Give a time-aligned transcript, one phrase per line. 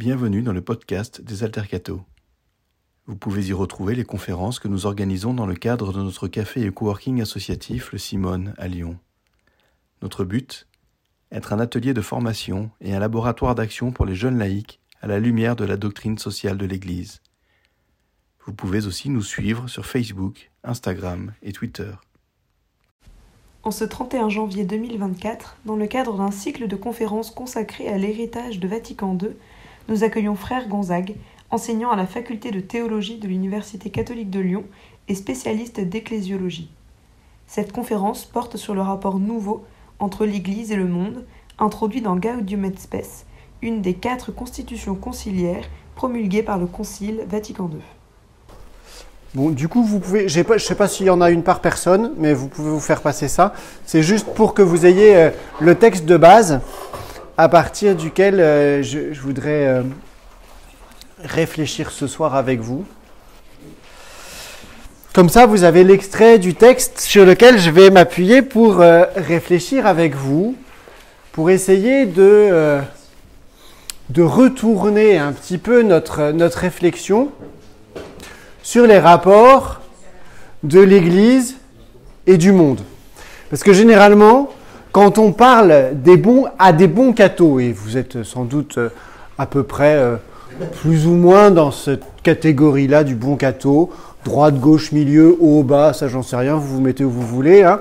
[0.00, 2.00] Bienvenue dans le podcast des Altercato.
[3.04, 6.62] Vous pouvez y retrouver les conférences que nous organisons dans le cadre de notre café
[6.62, 8.98] et coworking associatif Le Simone à Lyon.
[10.00, 10.66] Notre but
[11.30, 15.20] Être un atelier de formation et un laboratoire d'action pour les jeunes laïcs à la
[15.20, 17.20] lumière de la doctrine sociale de l'Église.
[18.46, 21.92] Vous pouvez aussi nous suivre sur Facebook, Instagram et Twitter.
[23.64, 28.60] En ce 31 janvier 2024, dans le cadre d'un cycle de conférences consacré à l'héritage
[28.60, 29.36] de Vatican II,
[29.88, 31.14] nous accueillons Frère Gonzague,
[31.50, 34.64] enseignant à la faculté de théologie de l'Université catholique de Lyon
[35.08, 36.70] et spécialiste d'ecclésiologie.
[37.46, 39.64] Cette conférence porte sur le rapport nouveau
[39.98, 41.24] entre l'Église et le monde,
[41.58, 43.26] introduit dans Gaudium et Spes,
[43.62, 47.80] une des quatre constitutions conciliaires promulguées par le Concile Vatican II.
[49.34, 51.60] Bon, du coup, vous pouvez, je ne sais pas s'il y en a une par
[51.60, 53.54] personne, mais vous pouvez vous faire passer ça.
[53.86, 56.60] C'est juste pour que vous ayez euh, le texte de base
[57.40, 59.82] à partir duquel euh, je, voudrais euh,
[61.24, 62.84] réfléchir ce soir avec vous.
[65.14, 70.14] Comme ça, vous avez l'extrait du texte sur lequel je vais m'appuyer pour réfléchir avec
[70.14, 70.54] vous,
[71.32, 72.78] pour essayer de,
[74.10, 77.30] de retourner un petit peu notre, notre réflexion
[78.62, 79.80] sur les rapports
[80.62, 81.56] de l'Église
[82.26, 82.82] et du monde.
[83.48, 84.50] Parce que généralement,
[84.92, 88.88] quand on parle des bons, à des bons cathos, et vous êtes sans doute euh,
[89.38, 90.16] à peu près euh,
[90.80, 93.90] plus ou moins dans cette catégorie-là du bon catho,
[94.24, 97.62] droite, gauche, milieu, haut, bas, ça j'en sais rien, vous vous mettez où vous voulez.
[97.62, 97.80] Hein.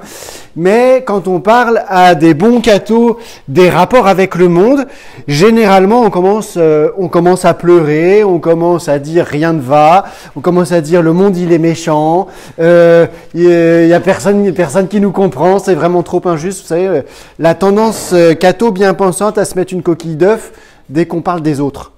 [0.55, 4.87] Mais quand on parle à des bons cathos des rapports avec le monde,
[5.27, 10.05] généralement on commence, euh, on commence à pleurer, on commence à dire rien ne va,
[10.35, 14.87] on commence à dire le monde il est méchant, il euh, y, a personne, personne
[14.87, 16.61] qui nous comprend, c'est vraiment trop injuste.
[16.61, 17.01] Vous savez, euh,
[17.37, 20.51] la tendance catho bien pensante à se mettre une coquille d'œuf
[20.89, 21.91] dès qu'on parle des autres.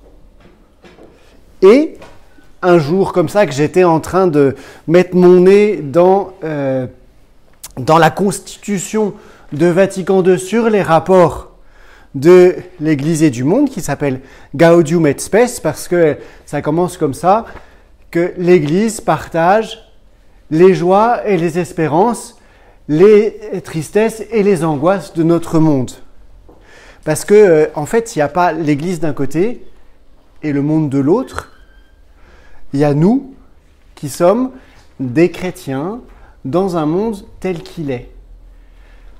[1.61, 1.95] Et
[2.61, 4.55] un jour comme ça que j'étais en train de
[4.87, 6.87] mettre mon nez dans, euh,
[7.77, 9.13] dans la constitution
[9.51, 11.51] de Vatican II sur les rapports
[12.13, 14.21] de l'Église et du monde qui s'appelle
[14.55, 17.45] Gaudium et Spes parce que ça commence comme ça
[18.11, 19.91] que l'Église partage
[20.51, 22.37] les joies et les espérances,
[22.89, 25.91] les tristesses et les angoisses de notre monde.
[27.05, 29.65] Parce que euh, en fait, il n'y a pas l'Église d'un côté
[30.43, 31.50] et le monde de l'autre,
[32.73, 33.33] il y a nous
[33.95, 34.51] qui sommes
[34.99, 35.99] des chrétiens
[36.45, 38.09] dans un monde tel qu'il est.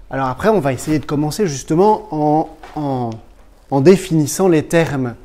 [0.10, 2.08] Alors après, on va essayer de commencer justement
[2.76, 3.12] en,
[3.70, 5.16] en, définissant les termes.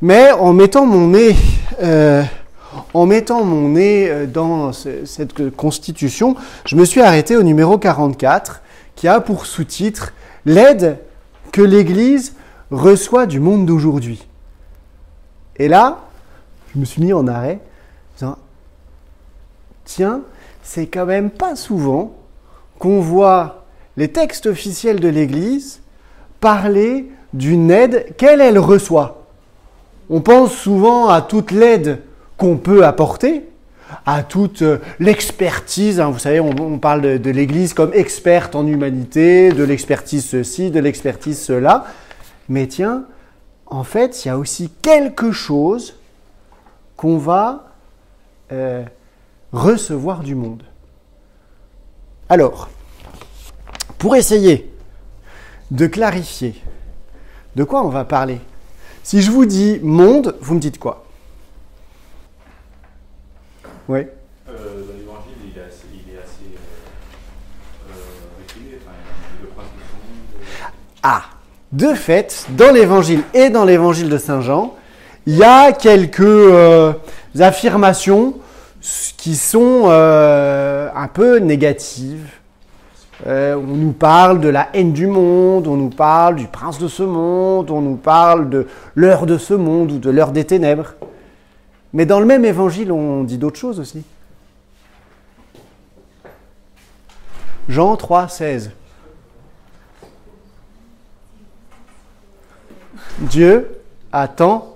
[0.00, 1.34] Mais en mettant mon nez,
[1.82, 2.22] euh,
[2.92, 8.62] en mettant mon nez euh, dans cette constitution, je me suis arrêté au numéro 44
[8.94, 10.12] qui a pour sous-titre
[10.46, 10.98] L'aide
[11.52, 12.34] que l'Église
[12.70, 14.26] reçoit du monde d'aujourd'hui.
[15.56, 16.03] Et là,
[16.74, 17.60] je me suis mis en arrêt,
[18.16, 18.36] disant,
[19.84, 20.22] tiens,
[20.62, 22.16] c'est quand même pas souvent
[22.78, 23.64] qu'on voit
[23.96, 25.80] les textes officiels de l'Église
[26.40, 29.26] parler d'une aide qu'elle, elle reçoit.
[30.10, 32.00] On pense souvent à toute l'aide
[32.36, 33.48] qu'on peut apporter,
[34.04, 36.00] à toute euh, l'expertise.
[36.00, 36.10] Hein.
[36.10, 41.40] vous savez, on, parle de l'Église comme experte en humanité, de l'expertise ceci, de l'expertise
[41.40, 41.86] cela.
[42.48, 43.04] Mais tiens,
[43.66, 45.94] en fait, il y a aussi quelque chose
[47.04, 47.66] qu'on va
[48.50, 48.82] euh,
[49.52, 50.62] recevoir du monde.
[52.30, 52.70] Alors,
[53.98, 54.72] pour essayer
[55.70, 56.54] de clarifier
[57.56, 58.40] de quoi on va parler,
[59.02, 61.04] si je vous dis monde, vous me dites quoi?
[63.86, 64.06] Oui
[64.46, 66.54] L'évangile, il est assez, il est assez
[67.86, 68.80] euh, euh,
[71.02, 71.24] Ah
[71.70, 74.74] De fait, dans l'évangile et dans l'évangile de Saint Jean,
[75.26, 76.92] il y a quelques euh,
[77.38, 78.34] affirmations
[79.16, 82.30] qui sont euh, un peu négatives.
[83.26, 86.88] Euh, on nous parle de la haine du monde, on nous parle du prince de
[86.88, 90.94] ce monde, on nous parle de l'heure de ce monde ou de l'heure des ténèbres.
[91.94, 94.04] Mais dans le même évangile, on dit d'autres choses aussi.
[97.68, 98.72] Jean 3, 16.
[103.20, 103.80] Dieu
[104.12, 104.73] attend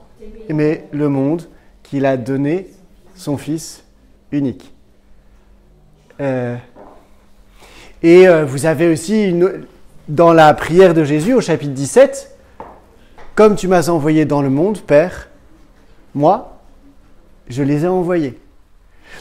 [0.49, 1.49] aimer le monde
[1.83, 2.69] qu'il a donné
[3.15, 3.85] son Fils
[4.33, 4.73] unique.
[6.21, 6.57] Euh,
[8.03, 9.35] et euh, vous avez aussi
[10.09, 12.37] dans la prière de Jésus au chapitre 17,
[13.35, 15.29] comme tu m'as envoyé dans le monde, Père,
[16.15, 16.61] moi,
[17.49, 18.39] je les ai envoyés.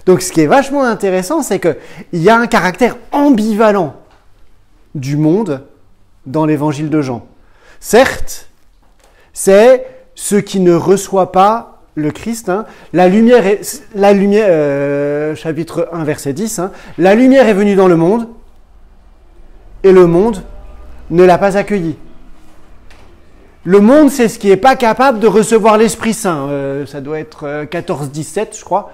[0.05, 1.75] Donc ce qui est vachement intéressant, c'est qu'il
[2.13, 3.95] y a un caractère ambivalent
[4.95, 5.65] du monde
[6.25, 7.25] dans l'évangile de Jean.
[7.79, 8.49] Certes,
[9.33, 9.85] c'est
[10.17, 12.49] ce qui ne reçoit pas le Christ.
[12.49, 12.65] hein.
[12.91, 16.71] La lumière est, la lumière, euh, chapitre 1, verset 10, hein.
[16.97, 18.27] la lumière est venue dans le monde
[19.83, 20.41] et le monde
[21.11, 21.95] ne l'a pas accueilli.
[23.63, 26.47] Le monde, c'est ce qui n'est pas capable de recevoir l'Esprit Saint.
[26.49, 28.91] Euh, ça doit être euh, 14-17, je crois.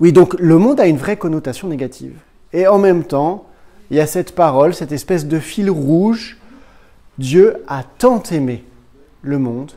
[0.00, 2.16] Oui, donc le monde a une vraie connotation négative.
[2.54, 3.44] Et en même temps,
[3.90, 6.38] il y a cette parole, cette espèce de fil rouge.
[7.18, 8.64] Dieu a tant aimé
[9.22, 9.72] le monde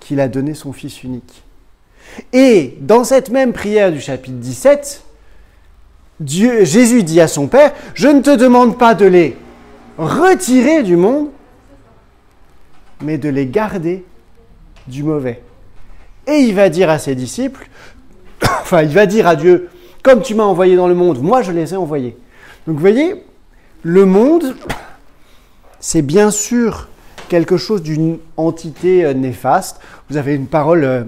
[0.00, 1.42] qu'il a donné son Fils unique.
[2.32, 5.04] Et dans cette même prière du chapitre 17,
[6.20, 9.36] Dieu, Jésus dit à son Père, je ne te demande pas de les
[9.98, 11.28] retirer du monde,
[13.00, 14.04] mais de les garder
[14.86, 15.42] du mauvais.
[16.26, 17.68] Et il va dire à ses disciples,
[18.42, 19.68] enfin il va dire à Dieu,
[20.02, 22.16] comme tu m'as envoyé dans le monde, moi je les ai envoyés.
[22.66, 23.24] Donc vous voyez,
[23.82, 24.54] le monde,
[25.86, 26.88] c'est bien sûr
[27.28, 29.80] quelque chose d'une entité euh, néfaste.
[30.08, 31.04] Vous avez une parole euh,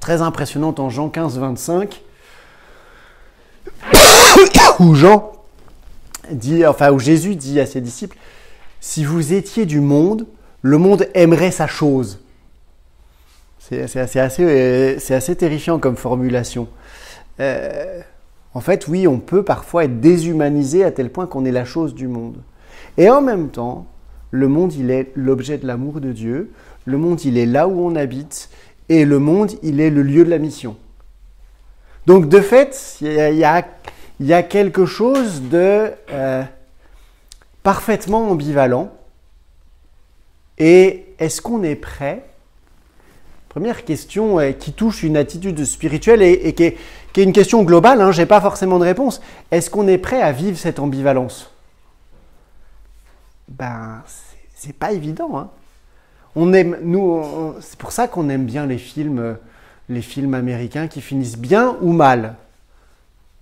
[0.00, 2.02] très impressionnante en Jean 15, 25,
[4.80, 5.30] où Jean
[6.32, 8.16] dit, enfin Jésus dit à ses disciples,
[8.80, 10.26] si vous étiez du monde,
[10.62, 12.18] le monde aimerait sa chose.
[13.70, 16.66] Euh, c'est assez terrifiant comme formulation.
[17.38, 21.94] En fait, oui, on peut parfois être déshumanisé à tel point qu'on est la chose
[21.94, 22.38] du monde.
[22.98, 23.86] Et en même temps,
[24.30, 26.52] le monde, il est l'objet de l'amour de Dieu.
[26.84, 28.50] Le monde, il est là où on habite.
[28.88, 30.76] Et le monde, il est le lieu de la mission.
[32.06, 36.42] Donc, de fait, il y a, quelque chose de euh,
[37.62, 38.92] parfaitement ambivalent.
[40.58, 42.24] Et est-ce qu'on est prêt?
[43.48, 46.76] Première question euh, qui touche une attitude spirituelle et, et qui, est,
[47.12, 49.20] qui est une question globale, hein, je n'ai pas forcément de réponse.
[49.50, 51.51] Est-ce qu'on est prêt à vivre cette ambivalence?
[53.58, 54.02] Ben,
[54.54, 55.38] c'est- pas évident.
[55.38, 55.50] hein.
[56.34, 57.22] On aime, nous,
[57.60, 59.34] c'est pour ça qu'on aime bien les films, euh,
[59.88, 62.36] les films américains qui finissent bien ou mal,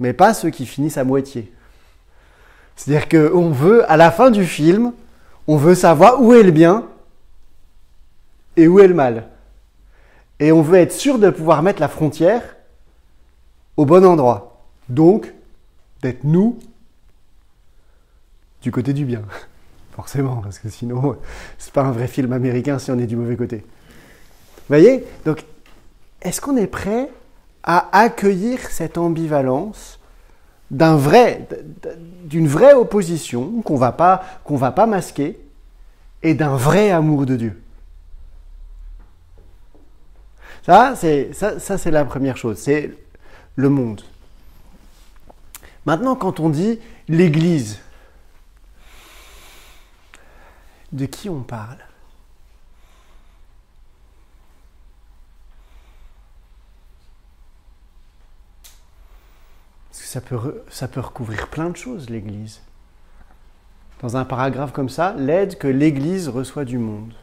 [0.01, 1.53] mais pas ceux qui finissent à moitié.
[2.75, 4.93] C'est-à-dire qu'on veut, à la fin du film,
[5.47, 6.87] on veut savoir où est le bien
[8.57, 9.29] et où est le mal.
[10.41, 12.43] Et on veut être sûr de pouvoir mettre la frontière
[13.77, 14.65] au bon endroit.
[14.89, 15.33] Donc,
[16.03, 16.59] d'être nous
[18.63, 19.23] du côté du bien.
[19.93, 21.17] Forcément, parce que sinon,
[21.59, 23.59] c'est pas un vrai film américain si on est du mauvais côté.
[23.59, 25.45] Vous voyez Donc,
[26.23, 27.09] est-ce qu'on est prêt
[27.63, 29.99] à accueillir cette ambivalence
[30.71, 31.49] d'un vrai,
[32.25, 35.41] d'une vraie opposition qu'on va pas, qu'on va pas masquer
[36.23, 37.63] et d'un vrai amour de Dieu?
[40.65, 42.93] Ça, c'est ça, ça, c'est la première chose, c'est
[43.57, 44.03] le monde.
[45.87, 46.79] Maintenant, quand on dit
[47.09, 47.81] l'Église,
[50.93, 51.79] de qui on parle?
[59.89, 62.61] Parce que ça peut, ça peut recouvrir plein de choses, l'Église.
[64.01, 67.15] Dans un paragraphe comme ça, l'aide que l'Église reçoit du monde.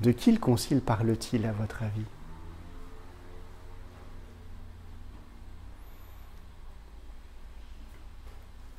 [0.00, 2.06] De qui le concile parle-t-il, à votre avis?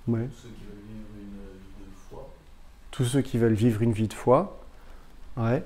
[0.06, 0.28] Ouais.
[0.36, 2.30] Ceux qui veulent vivre une vie de foi.
[2.94, 4.60] Tous ceux qui veulent vivre une vie de foi.
[5.36, 5.64] Ouais.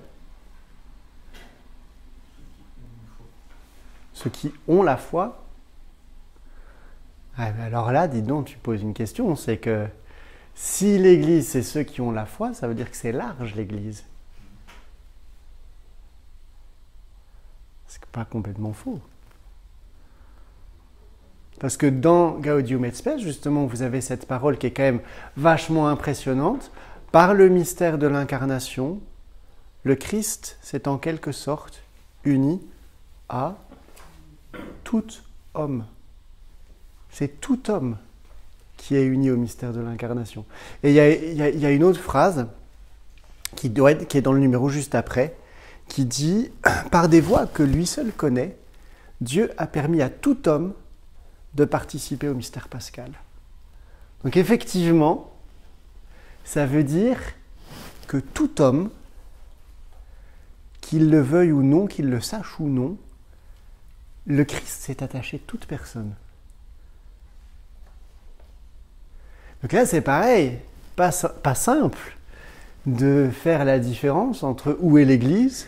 [4.14, 5.44] Ceux qui ont la foi.
[7.38, 9.36] Ah, ben alors là, dis donc, tu poses une question.
[9.36, 9.88] C'est que
[10.56, 14.06] si l'Église, c'est ceux qui ont la foi, ça veut dire que c'est large, l'Église.
[17.88, 19.02] C'est pas complètement faux.
[21.60, 25.02] Parce que dans Gaudium et Spes, justement, vous avez cette parole qui est quand même
[25.36, 26.72] vachement impressionnante.
[27.12, 29.00] Par le mystère de l'incarnation,
[29.84, 31.82] le Christ s'est en quelque sorte
[32.24, 32.62] uni
[33.30, 33.56] à
[34.84, 35.06] tout
[35.54, 35.86] homme.
[37.10, 37.98] C'est tout homme
[38.76, 40.46] qui est uni au mystère de l'incarnation.
[40.84, 40.96] Et il
[41.36, 42.48] y a, une autre phrase
[43.56, 45.36] qui, qui est dans le numéro juste après,
[45.88, 46.52] qui dit
[46.92, 48.58] Par des voies que lui seul connaît,
[49.22, 50.74] Dieu a permis à tout homme
[51.56, 53.12] de participer au mystère pascal.
[54.24, 55.37] Donc effectivement,
[56.48, 57.20] ça veut dire
[58.08, 58.90] que tout homme,
[60.80, 62.98] qu'il le veuille ou non, qu'il le sache ou non,
[64.26, 66.16] le Christ s'est attaché à toute personne.
[69.62, 70.60] Donc là, c'est pareil,
[70.96, 72.16] pas, si- pas simple
[72.86, 75.68] de faire la différence entre où est l'Église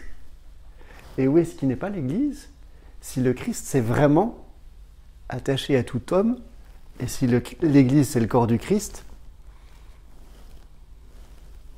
[1.17, 2.47] et où est ce qui n'est pas l'Église,
[3.01, 4.37] si le Christ s'est vraiment
[5.27, 6.39] attaché à tout homme,
[7.01, 9.03] et si l'Église c'est le corps du Christ,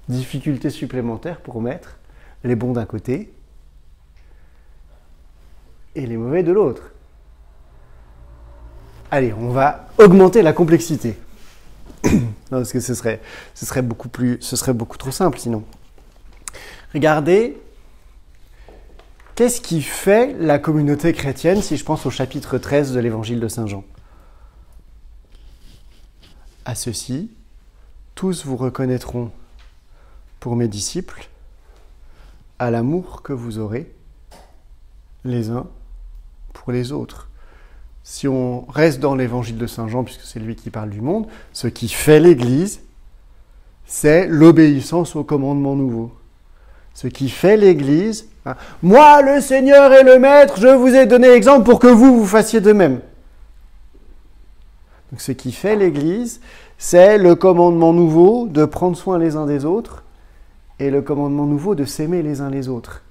[0.10, 1.98] difficulté supplémentaire pour mettre
[2.44, 3.34] les bons d'un côté
[5.96, 6.92] et les mauvais de l'autre.
[9.10, 11.18] Allez, on va augmenter la complexité.
[12.50, 13.22] parce que ce serait,
[13.54, 15.64] ce serait beaucoup plus, ce serait beaucoup trop simple sinon.
[16.94, 17.58] Regardez,
[19.36, 23.48] qu'est-ce qui fait la communauté chrétienne si je pense au chapitre 13 de l'évangile de
[23.48, 23.84] Saint Jean?
[26.66, 27.32] À ceci,
[28.16, 29.32] tous vous reconnaîtront
[30.42, 31.30] pour mes disciples
[32.60, 33.90] à l'amour que vous aurez
[35.24, 35.68] les uns
[36.52, 37.30] pour les autres
[38.04, 41.28] si on reste dans l'évangile de Saint Jean, puisque c'est lui qui parle du monde,
[41.54, 42.82] ce qui fait l'Église,
[43.86, 46.12] c'est l'obéissance au commandement nouveau.
[46.96, 51.30] Ce qui fait l'Église, hein, moi le Seigneur et le Maître, je vous ai donné
[51.30, 53.02] l'exemple pour que vous, vous fassiez de même.
[55.12, 56.42] Donc, ce qui fait l'Église,
[56.80, 60.04] c'est le commandement nouveau de prendre soin les uns des autres
[60.82, 63.04] et le commandement nouveau de s'aimer les uns les autres.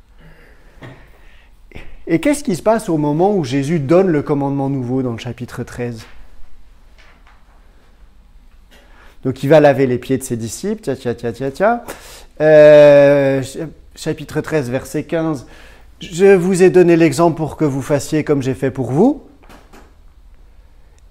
[2.08, 5.18] Et qu'est-ce qui se passe au moment où Jésus donne le commandement nouveau dans le
[5.18, 6.04] chapitre 13
[9.22, 11.84] Donc il va laver les pieds de ses disciples, tia, tia, tia, tia,
[13.94, 15.46] chapitre 13, verset 15.
[16.00, 19.22] Je vous ai donné l'exemple pour que vous fassiez comme j'ai fait pour vous.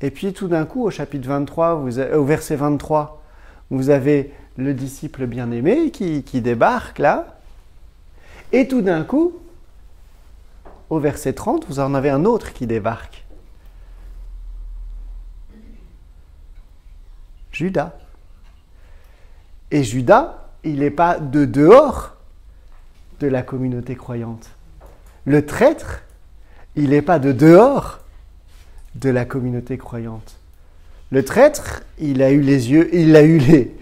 [0.01, 3.21] Et puis tout d'un coup, au chapitre 23, vous au verset 23,
[3.69, 7.39] vous avez le disciple bien-aimé qui, débarque là.
[8.51, 9.37] Et tout d'un coup,
[10.89, 13.25] au verset 30, vous en avez un autre qui débarque.
[17.51, 17.97] Judas.
[19.71, 22.15] Et Judas, il n'est pas de dehors
[23.19, 24.49] de la communauté croyante.
[25.25, 26.01] Le traître,
[26.75, 27.99] il n'est pas de dehors
[28.95, 30.37] de la communauté croyante.
[31.11, 33.78] Le traître, il a eu les yeux, il a eu les,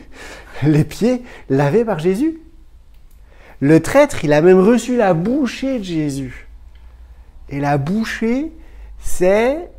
[0.63, 2.39] les pieds lavés par Jésus.
[3.59, 6.47] Le traître, il a même reçu la bouchée de Jésus.
[7.49, 8.51] Et la bouchée,
[8.99, 9.69] c'est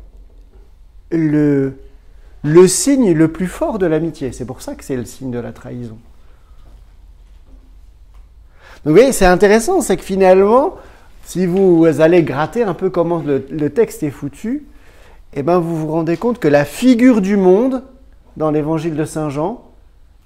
[1.11, 1.75] le,
[2.43, 4.31] le signe le plus fort de l'amitié.
[4.31, 5.97] C'est pour ça que c'est le signe de la trahison.
[8.83, 10.75] Donc vous voyez, c'est intéressant, c'est que finalement,
[11.25, 14.65] si vous allez gratter un peu comment le, texte est foutu,
[15.33, 17.83] eh ben vous vous rendez compte que la figure du monde
[18.37, 19.68] dans l'évangile de Saint Jean,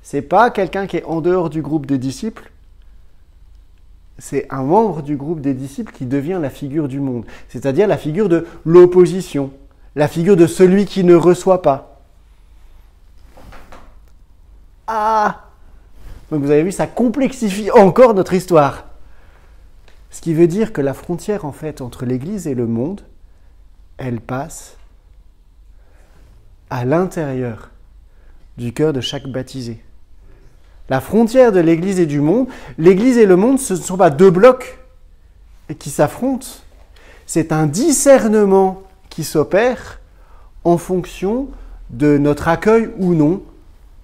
[0.04, 2.52] c'est pas quelqu'un qui est en dehors du groupe des disciples,
[4.20, 7.98] c'est un membre du groupe des disciples qui devient la figure du monde, c'est-à-dire la
[7.98, 9.52] figure de l'opposition,
[9.96, 12.02] la figure de celui qui ne reçoit pas.
[14.88, 15.46] Ah!
[16.30, 18.86] Donc vous avez vu, ça complexifie encore notre histoire.
[20.12, 23.02] Ce qui veut dire que la frontière en fait entre l'Église et le monde,
[23.98, 24.78] elle passe
[26.70, 27.72] à l'intérieur
[28.58, 29.82] du cœur de chaque baptisé
[30.90, 32.48] la frontière de l'Église et du monde.
[32.78, 34.78] L'Église et le monde, ce ne sont pas deux blocs
[35.80, 36.48] qui s'affrontent.
[37.26, 40.00] C'est un discernement qui s'opère
[40.64, 41.48] en fonction
[41.90, 43.42] de notre accueil ou non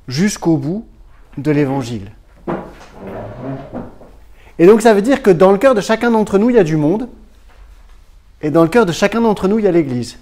[0.08, 0.86] jusqu'au bout
[1.38, 2.12] de l'Évangile.
[4.58, 6.60] Et donc ça veut dire que dans le cœur de chacun d'entre nous, il y
[6.60, 7.08] a du monde,
[8.42, 10.18] et dans le cœur de chacun d'entre nous, il y a l'Église.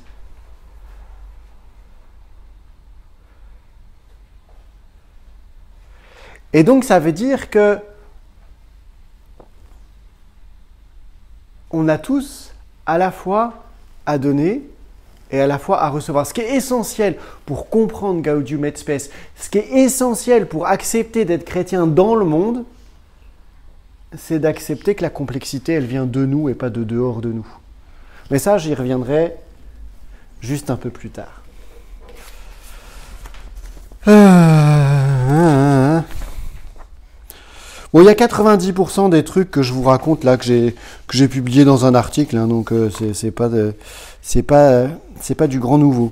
[6.54, 7.80] Et donc ça veut dire que
[11.72, 12.54] on a tous
[12.86, 13.54] à la fois
[14.06, 14.62] à donner
[15.32, 16.26] et à la fois à recevoir.
[16.26, 21.26] Ce qui est essentiel pour comprendre Gaudium et Spes, ce qui est essentiel pour accepter
[21.26, 22.64] d'être chrétien dans le monde,
[24.18, 27.48] c'est d'accepter que la complexité, elle vient de nous et pas de dehors de nous.
[28.32, 29.34] Mais ça, j'y reviendrai
[30.42, 31.42] juste un peu plus tard.
[34.08, 35.87] Euh,
[37.94, 40.76] Il y a 90% des trucs que je vous raconte là que j'ai
[41.08, 43.50] que j'ai publié dans un article, hein, donc euh, c'est pas
[44.22, 44.88] c'est pas
[45.20, 46.12] c'est pas du grand nouveau.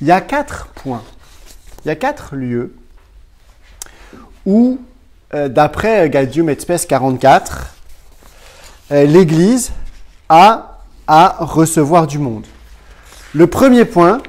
[0.00, 1.02] Il y a quatre points,
[1.84, 2.74] il y a quatre lieux
[4.46, 4.78] où,
[5.34, 7.74] euh, d'après Gaudium et Spes 44,
[8.92, 9.72] euh, l'Église
[10.28, 12.46] a à recevoir du monde.
[13.34, 14.22] Le premier point,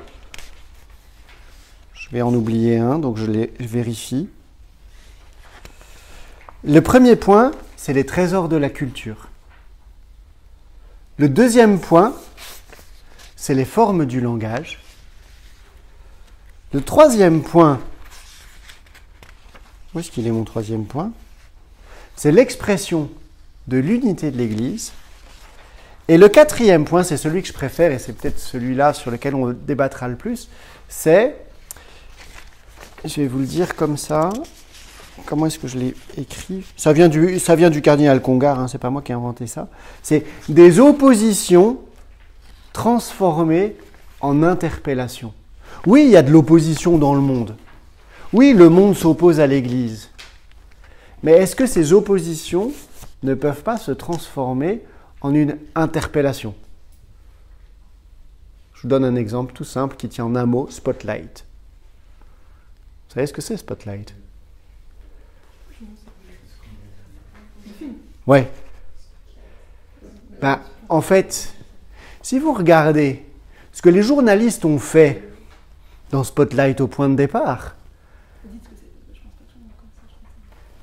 [1.94, 4.29] je vais en oublier un, donc je les vérifie.
[6.68, 9.28] Le premier point, c'est les trésors de la culture.
[11.18, 12.16] Le deuxième point,
[13.36, 14.80] c'est les formes du langage.
[16.74, 17.80] Le troisième point,
[19.94, 21.12] où est-ce qu'il est mon troisième point?
[22.16, 23.12] C'est l'expression
[23.68, 24.92] de l'unité de l'Église.
[26.08, 29.36] Et le quatrième point, c'est celui que je préfère, et c'est peut-être celui-là sur lequel
[29.36, 30.50] on débattra le plus,
[30.90, 31.36] c'est,
[33.04, 34.32] je vais vous le dire comme ça,
[35.26, 36.64] comment est-ce que je l'ai écrit?
[36.76, 39.68] Ça vient, du, cardinal Congar, hein, c'est pas moi qui ai inventé ça.
[40.04, 41.80] C'est des oppositions
[42.74, 43.76] transformées
[44.22, 45.34] en interpellations.
[45.86, 47.56] Oui, il y a de l'opposition dans le monde.
[48.34, 50.10] Oui, le monde s'oppose à l'Église.
[51.24, 52.72] Mais est-ce que ces oppositions
[53.24, 54.82] ne peuvent pas se transformer
[55.22, 56.54] en une interpellation?
[58.74, 61.46] Je vous donne un exemple tout simple qui tient en un mot, spotlight.
[63.08, 64.14] Vous savez ce que c'est, spotlight?
[68.27, 68.50] Ouais.
[70.41, 71.53] Ben, en fait,
[72.22, 73.24] si vous regardez
[73.72, 75.24] ce que les journalistes ont fait
[76.12, 77.75] dans Spotlight au point de départ,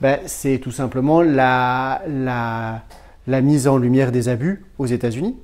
[0.01, 5.37] ben, c'est tout simplement la, la, mise en lumière des abus aux États-Unis.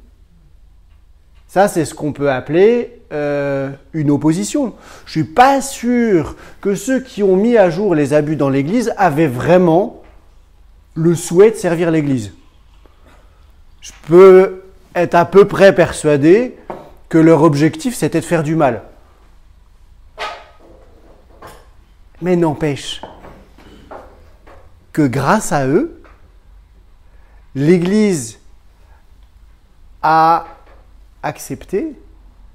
[1.46, 4.74] Ça, c'est ce qu'on peut appeler euh, une opposition.
[5.06, 8.50] Je ne suis pas sûr que ceux qui ont mis à jour les abus dans
[8.50, 10.02] l'Église avaient vraiment
[10.98, 12.32] le souhait de servir l'Église.
[13.80, 14.64] Je peux
[14.96, 16.56] être à peu près persuadé
[17.08, 18.82] que leur objectif, c'était de faire du mal.
[22.20, 23.00] Mais n'empêche
[24.92, 26.02] que grâce à eux,
[27.54, 28.40] l'Église
[30.02, 30.46] a
[31.22, 31.96] accepté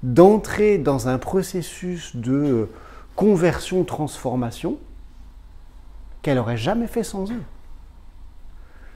[0.02, 2.68] d'entrer dans un processus de
[3.16, 4.76] conversion-transformation
[6.20, 7.42] qu'elle n'aurait jamais fait sans eux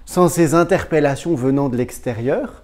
[0.08, 2.62] sans ces interpellations venant de l'extérieur,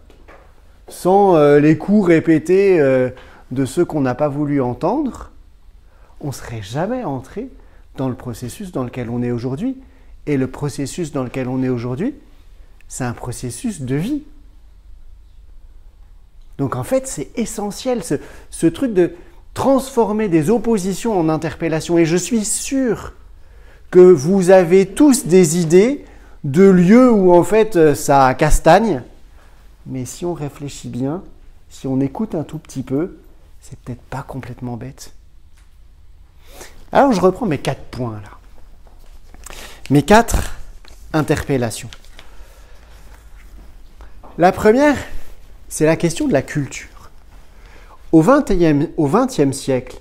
[0.89, 3.11] sans euh, les coups répétés euh,
[3.51, 5.31] de ceux qu'on n'a pas voulu entendre,
[6.23, 7.51] on ne serait jamais entré
[7.99, 9.77] dans le processus dans lequel on est aujourd'hui.
[10.25, 12.15] Et le processus dans lequel on est aujourd'hui,
[12.89, 14.23] c'est un processus de vie.
[16.57, 18.15] Donc en fait, c'est essentiel ce,
[18.49, 19.13] ce, truc de
[19.53, 21.99] transformer des oppositions en interpellations.
[21.99, 23.13] Et je suis sûr
[23.91, 26.07] que vous avez tous des idées
[26.45, 29.03] de lieux où en fait euh, ça castagne.
[29.87, 31.23] Mais si on réfléchit bien,
[31.69, 33.19] si on écoute un tout petit peu,
[33.61, 35.13] c'est peut-être pas complètement bête.
[36.93, 38.31] Alors je reprends mes quatre points là.
[39.91, 40.55] Mes quatre
[41.13, 41.91] interpellations.
[44.39, 44.97] La première,
[45.69, 46.89] c'est la question de la culture.
[48.13, 49.99] Au XXe siècle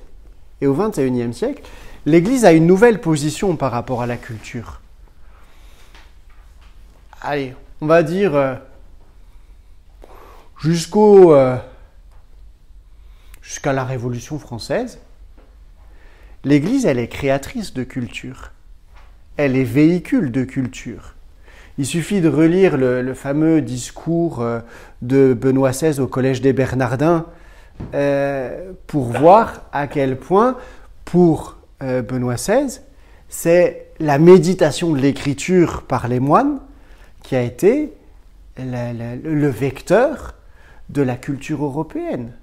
[0.61, 1.63] et au XXIe siècle,
[2.05, 4.82] l'Église a une nouvelle position par rapport à la culture
[7.23, 8.55] allez, on va dire euh,
[10.65, 11.57] euh,
[13.41, 14.99] jusqu'à la Révolution française,
[16.43, 18.51] l'Église, elle est créatrice de culture.
[19.37, 21.15] Elle est véhicule de culture.
[21.79, 24.59] Il suffit de relire le, fameux discours euh,
[25.01, 27.25] de Benoît XVI au Collège des Bernardins
[28.85, 30.57] pour voir à quel point,
[31.05, 32.81] pour Benoît XVI,
[33.29, 36.59] c'est la méditation de l'écriture par les moines
[37.23, 37.93] qui a été
[38.57, 40.35] le vecteur
[40.89, 42.33] de la culture européenne.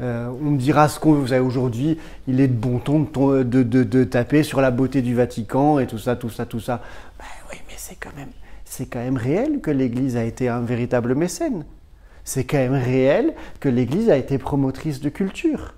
[0.00, 4.04] Euh, on me dira ce qu'on avez aujourd'hui, il est de bon ton de, de,
[4.04, 6.80] taper sur la beauté du Vatican et tout ça, tout ça, tout ça.
[7.18, 8.10] Ben oui, mais c'est quand
[8.64, 11.64] c'est quand même réel que l'Église a été un véritable mécène.
[12.24, 15.74] C'est quand même réel que l'Église a été promotrice de culture.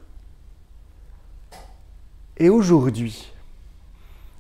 [2.37, 3.33] Et aujourd'hui,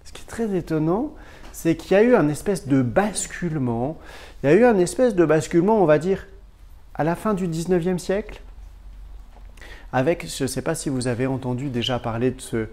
[0.04, 1.14] ce qui est très étonnant,
[1.62, 3.96] c'est qu'il y a eu un espèce de basculement.
[4.42, 6.26] Il y a eu un espèce de basculement, on va dire,
[6.96, 8.40] à la fin du 19e siècle,
[9.92, 12.66] avec, je ne sais pas si vous avez entendu déjà parler de ce,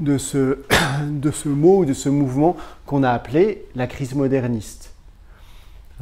[0.00, 0.58] de ce,
[1.08, 4.90] de ce mot, de ce mouvement qu'on a appelé la crise moderniste.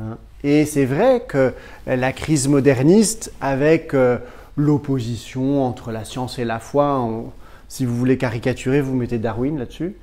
[0.00, 0.16] Hein.
[0.42, 1.52] Et c'est vrai que
[1.86, 4.16] la crise moderniste, avec euh,
[4.56, 7.06] l'opposition entre la science et la foi,
[7.68, 9.94] si vous voulez caricaturer, vous mettez Darwin là-dessus.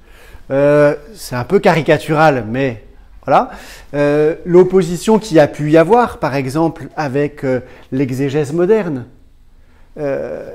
[0.52, 2.84] Euh, c'est un peu caricatural, mais
[3.26, 3.52] voilà.
[3.94, 7.60] Euh, l'opposition qu'il a pu y avoir, par exemple, avec euh,
[7.92, 9.06] l'exégèse moderne.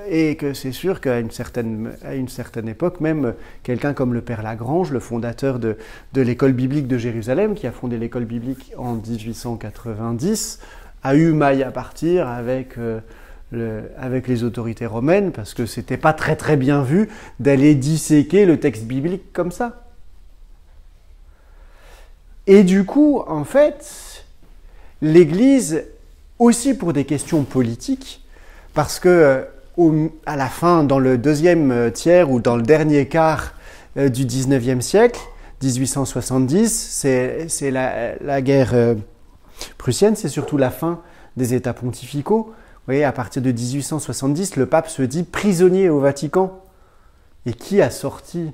[0.09, 4.41] et que c'est sûr qu'à une certaine, une certaine époque, même quelqu'un comme le Père
[4.41, 5.77] Lagrange, le fondateur de,
[6.13, 10.61] de l'école biblique de Jérusalem, qui a fondé l'école biblique en 1890,
[11.03, 12.79] a eu maille à partir avec
[13.99, 18.59] avec les autorités romaines parce que c'était pas très très bien vu d'aller disséquer le
[18.59, 19.82] texte biblique comme ça.
[22.47, 24.25] Et du coup, en fait,
[25.01, 25.85] l'Église,
[26.39, 28.25] aussi pour des questions politiques,
[28.75, 29.47] parce que
[29.79, 33.55] euh, à la fin, dans le deuxième euh, tiers ou dans le dernier quart
[33.97, 35.21] euh, du 19e siècle,
[35.63, 36.69] 1870,
[37.49, 38.97] c'est la, la, guerre
[39.79, 41.01] prussienne, c'est surtout la fin
[41.37, 42.47] des États pontificaux.
[42.47, 46.59] Vous voyez, à partir de 1870, le pape se dit prisonnier au Vatican.
[47.47, 48.53] Et qui a sorti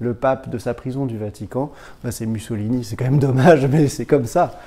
[0.00, 1.70] le pape de sa prison du Vatican,
[2.02, 4.58] ben, c'est Mussolini, c'est quand même dommage, mais c'est comme ça.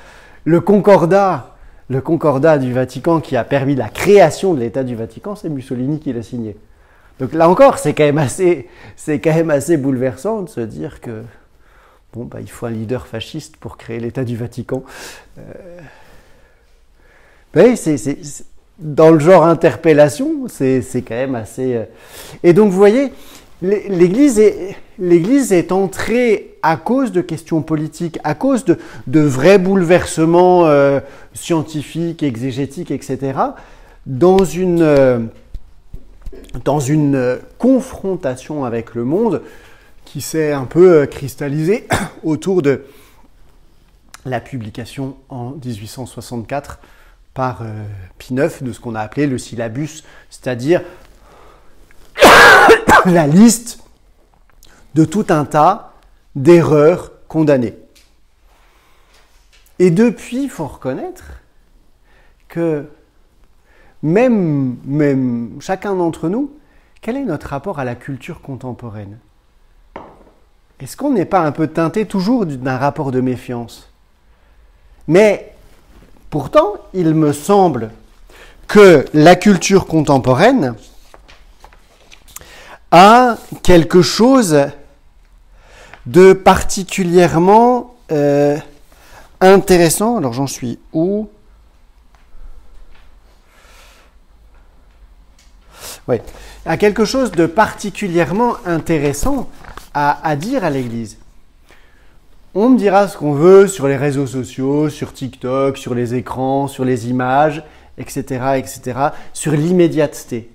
[0.45, 1.55] Le concordat,
[1.89, 5.99] le concordat du Vatican qui a permis la création de l'État du Vatican, c'est Mussolini
[5.99, 6.55] qui l'a signé.
[7.19, 11.23] Donc là encore, c'est quand même assez, c'est quand même bouleversant de se dire que
[12.13, 14.83] bon, bah, il faut un leader fasciste pour créer l'État du Vatican.
[15.37, 15.41] Euh...
[17.75, 18.17] c'est,
[18.79, 21.75] dans le genre interpellation, c'est, quand même assez.
[21.75, 21.85] Euh,
[22.43, 23.13] et donc vous voyez,
[23.63, 30.99] l'Église est, entrée à cause de questions politiques, à cause de, vrais bouleversements euh,
[31.33, 33.39] scientifiques, exégétiques, etc.,
[34.05, 35.19] dans une, euh,
[36.67, 39.41] euh, confrontation avec le monde
[40.03, 41.87] qui s'est un peu cristallisée
[42.23, 42.83] autour de
[44.25, 46.79] la publication en 1864
[47.33, 47.63] par
[48.19, 50.81] Pie IX de ce qu'on a appelé le syllabus, c'est-à-dire
[53.05, 53.79] la liste
[54.95, 55.93] de tout un tas
[56.35, 57.75] d'erreurs condamnées.
[59.79, 61.23] Et depuis, il faut reconnaître
[62.47, 62.85] que
[64.03, 66.51] même, même chacun d'entre nous,
[67.01, 69.17] quel est notre rapport à la culture contemporaine?
[70.79, 73.89] Est-ce qu'on n'est pas un peu teinté toujours d'un rapport de méfiance?
[75.07, 75.53] Mais
[76.29, 77.91] pourtant, il me semble
[78.67, 80.75] que la culture contemporaine
[82.95, 84.67] a quelque chose
[86.05, 88.55] de particulièrement euh,
[89.41, 90.17] intéressant.
[90.17, 91.27] Alors j'en suis où?
[96.07, 96.17] Oui,
[96.67, 99.49] a quelque chose de particulièrement intéressant
[99.95, 101.17] à, à dire à l'Église.
[102.53, 106.67] On me dira ce qu'on veut sur les réseaux sociaux, sur TikTok, sur les écrans,
[106.67, 107.63] sur les images,
[107.97, 108.99] etc., etc.,
[109.33, 110.52] sur l'immédiateté.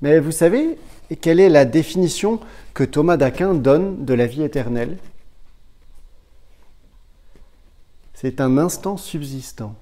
[0.00, 0.78] Mais vous savez
[1.20, 2.40] quelle est la définition
[2.74, 4.98] que Thomas d'Aquin donne de la vie éternelle?
[8.14, 9.74] C'est un instant subsistant.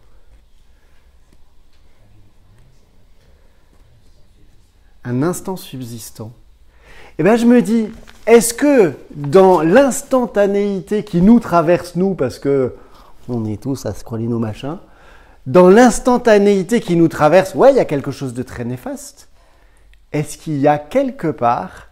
[5.05, 6.33] Un instant subsistant.
[7.19, 7.89] Eh bien, je me dis,
[8.27, 12.75] est-ce que dans l'instantanéité qui nous traverse, nous, parce que
[13.29, 14.79] on est tous à scroller nos machins,
[15.47, 19.29] dans l'instantanéité qui nous traverse, ouais, il y a quelque chose de très néfaste
[20.13, 21.89] est-ce qu'il y a quelque part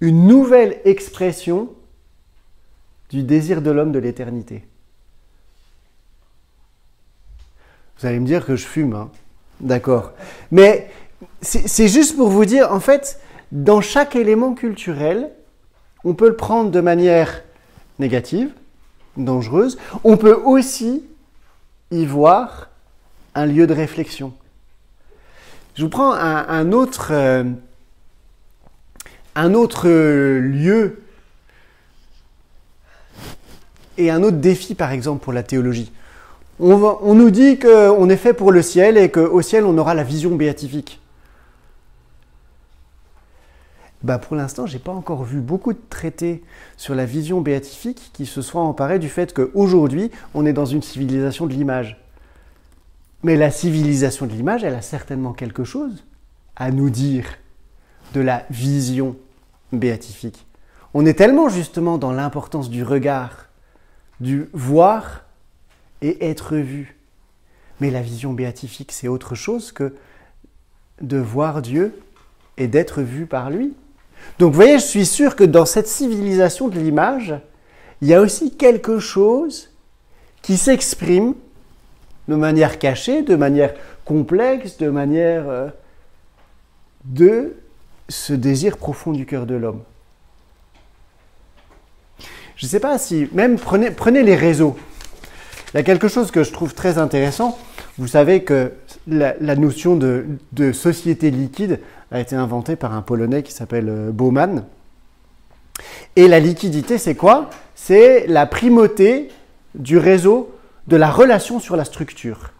[0.00, 1.70] une nouvelle expression
[3.10, 4.64] du désir de l'homme de l'éternité?
[7.98, 9.10] Vous allez me dire que je fume, hein
[9.62, 10.12] d'accord.
[10.50, 10.90] Mais
[11.40, 13.20] c'est juste pour vous dire, en fait,
[13.52, 15.30] dans chaque élément culturel,
[16.04, 17.42] on peut le prendre de manière
[17.98, 18.50] négative,
[19.16, 19.78] dangereuse.
[20.04, 21.04] On peut aussi
[21.90, 22.70] y voir
[23.34, 24.32] un lieu de réflexion.
[25.74, 27.44] Je vous prends un, autre, euh,
[29.34, 31.02] un autre lieu
[33.96, 35.90] et un autre défi, par exemple, pour la théologie.
[36.60, 40.04] On, nous dit qu'on est fait pour le ciel et qu'au ciel, on aura la
[40.04, 41.00] vision béatifique.
[44.02, 46.42] Bah pour l'instant, je n'ai pas encore vu beaucoup de traités
[46.76, 50.82] sur la vision béatifique qui se soient emparés du fait qu'aujourd'hui, on est dans une
[50.82, 52.01] civilisation de l'image.
[53.22, 56.04] Mais la civilisation de l'image, elle a certainement quelque chose
[56.56, 57.24] à nous dire
[58.14, 59.16] de la vision
[59.72, 60.46] béatifique.
[60.94, 63.46] On est tellement justement dans l'importance du regard,
[64.20, 65.24] du voir
[66.02, 66.98] et être vu.
[67.80, 69.94] Mais la vision béatifique, c'est autre chose que
[71.00, 71.98] de voir Dieu
[72.56, 73.74] et d'être vu par lui.
[74.38, 77.34] Donc vous voyez, je suis sûr que dans cette civilisation de l'image,
[78.00, 79.70] il y a aussi quelque chose
[80.42, 81.34] qui s'exprime
[82.28, 85.68] de manière cachée, de manière complexe, de manière euh,
[87.04, 87.56] de
[88.08, 89.82] ce désir profond du cœur de l'homme.
[92.56, 94.76] Je ne sais pas si, même prenez, les réseaux.
[95.72, 97.58] Il y a quelque chose que je trouve très intéressant.
[97.98, 98.72] Vous savez que
[99.08, 101.80] la, notion de, société liquide
[102.12, 104.64] a été inventée par un Polonais qui s'appelle euh, Baumann.
[106.14, 107.50] Et la liquidité, c'est quoi?
[107.74, 109.30] C'est la primauté
[109.74, 110.54] du réseau
[110.86, 112.50] de la relation sur la structure.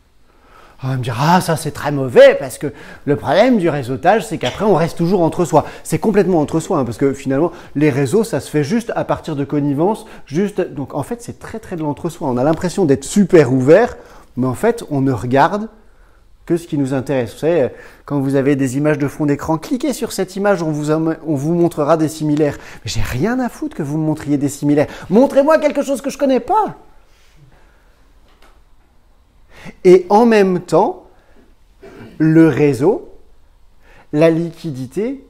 [0.85, 2.73] On va me dire, ah, ça c'est très mauvais parce que
[3.05, 5.65] le problème du réseautage, c'est qu'après on reste toujours entre soi.
[5.85, 9.05] C'est complètement entre soi hein, parce que finalement, les réseaux, ça se fait juste à
[9.05, 10.07] partir de connivence.
[10.27, 10.61] Juste...
[10.61, 12.29] Donc en fait, c'est très très de l'entre-soi.
[12.29, 13.97] On a l'impression d'être super ouvert,
[14.37, 15.69] mais en fait, on ne regarde
[16.47, 17.33] que ce qui nous intéresse.
[17.35, 17.69] Vous savez,
[18.05, 21.35] quand vous avez des images de fond d'écran, cliquez sur cette image, on vous, on
[21.37, 22.59] vous montrera des similaires.
[22.85, 24.89] Mais j'ai rien à foutre que vous me montriez des similaires.
[25.11, 26.77] Montrez-moi quelque chose que je connais pas.
[29.85, 31.07] Et en même temps,
[32.19, 33.13] le réseau,
[34.13, 35.25] la liquidité,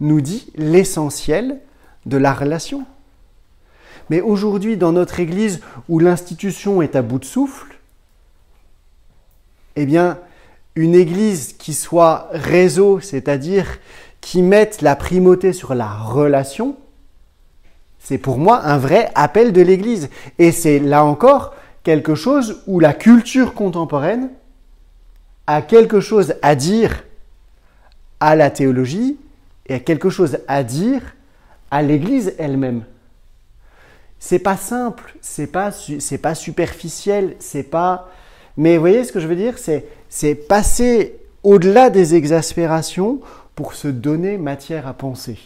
[0.00, 1.60] nous dit l'essentiel
[2.06, 2.84] de la relation.
[4.08, 7.78] Mais aujourd'hui, dans notre Église où l'institution est à bout de souffle,
[9.76, 10.18] eh bien,
[10.74, 13.78] une Église qui soit réseau, c'est-à-dire
[14.20, 16.76] qui mette la primauté sur la relation,
[17.98, 20.08] c'est pour moi un vrai appel de l'Église.
[20.38, 24.30] Et c'est là encore quelque chose où la culture contemporaine
[25.46, 27.04] a quelque chose à dire
[28.20, 29.18] à la théologie
[29.66, 31.02] et a quelque chose à dire
[31.70, 32.84] à l'Église elle-même.
[34.18, 38.10] C'est pas simple, c'est pas c'est pas superficiel, c'est pas.
[38.56, 43.20] Mais vous voyez ce que je veux dire C'est c'est passer au-delà des exaspérations
[43.54, 45.38] pour se donner matière à penser.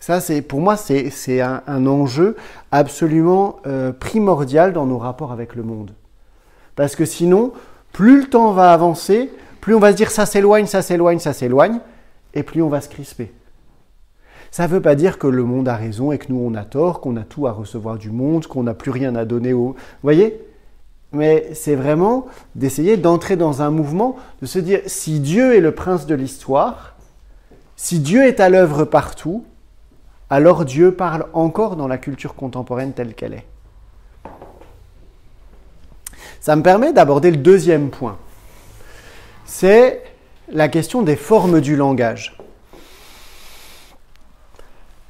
[0.00, 2.36] Ça, c'est pour moi, c'est un, enjeu
[2.70, 5.92] absolument euh, primordial dans nos rapports avec le monde.
[6.76, 7.52] Parce que sinon,
[7.92, 9.30] plus le temps va avancer,
[9.60, 11.80] plus on va se dire ça s'éloigne, ça s'éloigne, ça s'éloigne,
[12.34, 13.32] et plus on va se crisper.
[14.50, 16.64] Ça ne veut pas dire que le monde a raison et que nous on a
[16.64, 19.72] tort, qu'on a tout à recevoir du monde, qu'on n'a plus rien à donner au.
[19.72, 20.40] Vous voyez?
[21.12, 25.72] Mais c'est vraiment d'essayer d'entrer dans un mouvement, de se dire si Dieu est le
[25.72, 26.94] prince de l'histoire,
[27.76, 29.44] si Dieu est à l'œuvre partout,
[30.30, 33.46] alors Dieu parle encore dans la culture contemporaine telle qu'elle est.
[36.40, 38.18] Ça me permet d'aborder le deuxième point.
[39.44, 40.02] C'est
[40.50, 42.38] la question des formes du langage.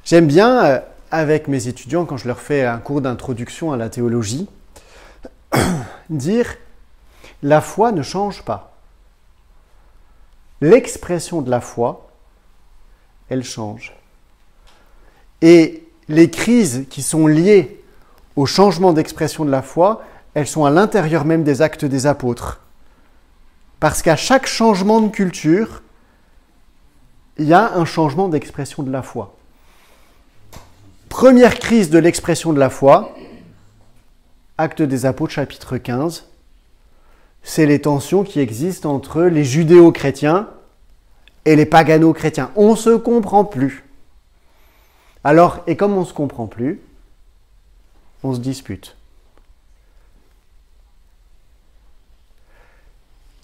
[0.05, 0.79] J'aime bien, euh,
[1.11, 4.49] avec mes étudiants, quand je leur fais un cours d'introduction à la théologie,
[6.09, 6.55] dire
[7.43, 8.73] la foi ne change pas.
[10.61, 12.09] L'expression de la foi,
[13.29, 13.98] elle change.
[15.41, 17.81] Et les crises qui sont liées
[18.35, 22.61] au changement d'expression de la foi, elles sont à l'intérieur même des actes des apôtres.
[23.79, 25.81] Parce qu'à chaque changement de culture,
[27.37, 29.35] il y a un changement d'expression de la foi.
[31.07, 33.15] Première crise de l'expression de la foi,
[34.57, 36.25] Acte des Apôtres chapitre 15,
[37.43, 40.49] c'est les tensions qui existent entre les judéo-chrétiens
[41.45, 42.51] et les pagano-chrétiens.
[42.55, 43.85] On ne se comprend plus.
[45.23, 46.79] Alors, et comme on ne se comprend plus,
[48.23, 48.95] on se dispute.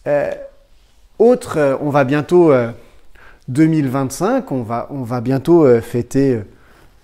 [0.07, 0.31] Euh,
[1.19, 2.53] autre, euh, on va bientôt,
[3.47, 6.41] 2025, euh, on va, on va bientôt fêter,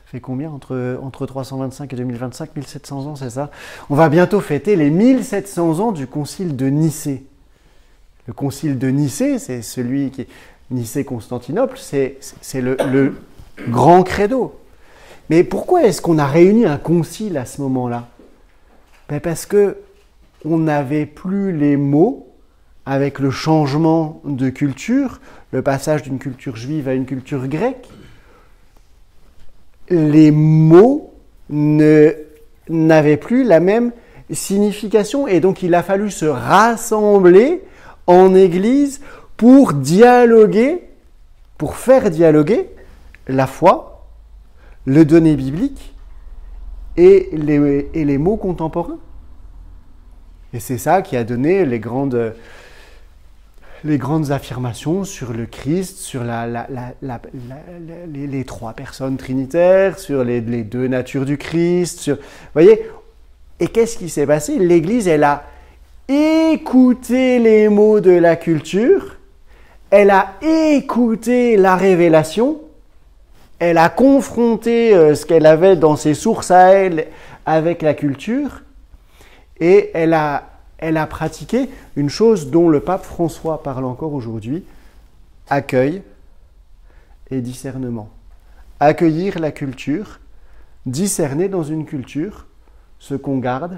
[0.05, 3.49] fait combien entre, entre 325 et 2025 1700 ans, c'est ça?
[3.89, 7.23] On va bientôt fêter les 1700 ans du concile de Nicée.
[8.27, 10.27] Le concile de Nicée, c'est celui qui...
[10.69, 12.21] Nicée-Constantinople, c'est
[12.61, 13.15] le, le
[13.67, 14.60] grand credo.
[15.29, 18.07] Mais pourquoi est-ce qu'on a réuni un concile à ce moment-là?
[19.09, 19.77] Ben Parce que
[20.43, 22.27] on n'avait plus les mots
[22.85, 27.87] avec le changement de culture, le passage d'une culture juive à une culture grecque,
[29.89, 31.13] les mots
[31.49, 33.91] n'avaient plus la même
[34.31, 37.61] signification et donc il a fallu se rassembler
[38.07, 39.01] en Église
[39.37, 40.83] pour dialoguer,
[41.57, 42.69] pour faire dialoguer
[43.27, 43.90] la foi,
[44.85, 45.93] le donné biblique
[46.97, 48.99] et les, et les mots contemporains.
[50.53, 52.33] Et c'est ça qui a donné les grandes,
[53.83, 56.67] les grandes affirmations sur le Christ, sur la,
[58.11, 61.99] les, trois personnes trinitaires, sur les, deux natures du Christ.
[61.99, 62.17] Sur...
[62.53, 62.85] Voyez?
[63.59, 64.57] Et qu'est-ce qui s'est passé?
[64.59, 65.43] L'Église, elle a
[66.07, 69.17] écouté les mots de la culture,
[69.89, 72.59] elle a écouté la révélation,
[73.61, 77.07] elle a confronté euh, ce qu'elle avait dans ses sources à elle
[77.45, 78.63] avec la culture,
[79.59, 80.47] et elle a
[80.79, 84.65] elle a pratiqué une chose dont le pape François parle encore aujourd'hui,
[85.47, 86.01] accueil
[87.29, 88.09] et discernement.
[88.79, 90.19] Accueillir la culture,
[90.87, 92.47] discerner dans une culture
[92.97, 93.77] ce qu'on garde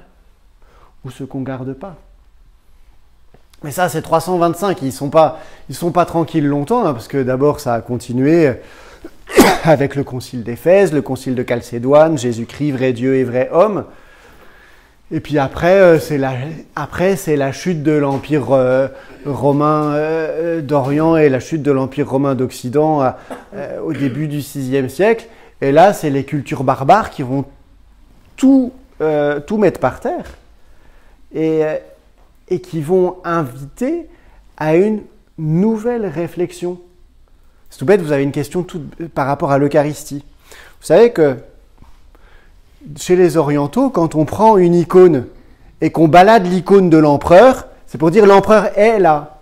[1.03, 1.97] ou ce qu'on garde pas.
[3.63, 4.81] Mais ça, c'est 325.
[4.81, 5.39] Ils sont pas,
[5.71, 8.53] sont pas tranquilles longtemps, hein, parce que d'abord, ça a continué
[9.63, 13.85] avec le concile d'Éphèse, le concile de Chalcédoine, Jésus-Christ, vrai Dieu et vrai homme.
[15.11, 16.33] Et puis après, euh, c'est la,
[16.75, 18.87] la chute de l'Empire euh,
[19.25, 23.13] romain euh, d'Orient et la chute de l'Empire romain d'Occident
[23.83, 25.27] au début du VIe siècle.
[25.61, 27.45] Et là, c'est les cultures barbares qui vont
[28.35, 28.73] tout,
[29.45, 30.25] tout mettre par terre
[31.33, 31.61] et,
[32.49, 34.07] et qui vont inviter
[34.57, 35.01] à une
[35.37, 36.79] nouvelle réflexion.
[37.73, 38.83] C'est tout bête, vous avez une question tout,
[39.15, 40.23] par rapport à l'Eucharistie.
[40.79, 41.37] Vous savez que
[42.95, 45.25] chez les orientaux, quand on prend une icône
[45.81, 49.39] et qu'on balade l'icône de l'empereur, c'est pour dire l'empereur est là.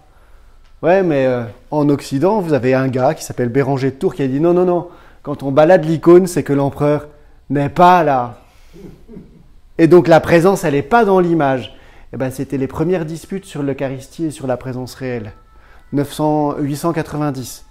[0.82, 4.24] Ouais, mais euh, en Occident, vous avez un gars qui s'appelle Béranger de Tours qui
[4.24, 4.88] a dit non, non, non,
[5.24, 7.10] quand on balade l'icône, c'est que l'empereur
[7.50, 8.38] n'est pas là.
[9.78, 11.76] Et donc la présence, elle n'est pas dans l'image.
[12.13, 15.34] Eh ben, c'était les premières disputes sur l'Eucharistie et sur la présence réelle.
[15.91, 17.65] 900, 890.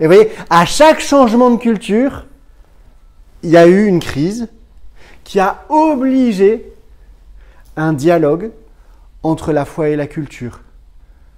[0.00, 2.26] Et vous voyez, à chaque changement de culture,
[3.42, 4.48] il y a eu une crise
[5.24, 6.72] qui a obligé
[7.76, 8.50] un dialogue
[9.22, 10.60] entre la foi et la culture.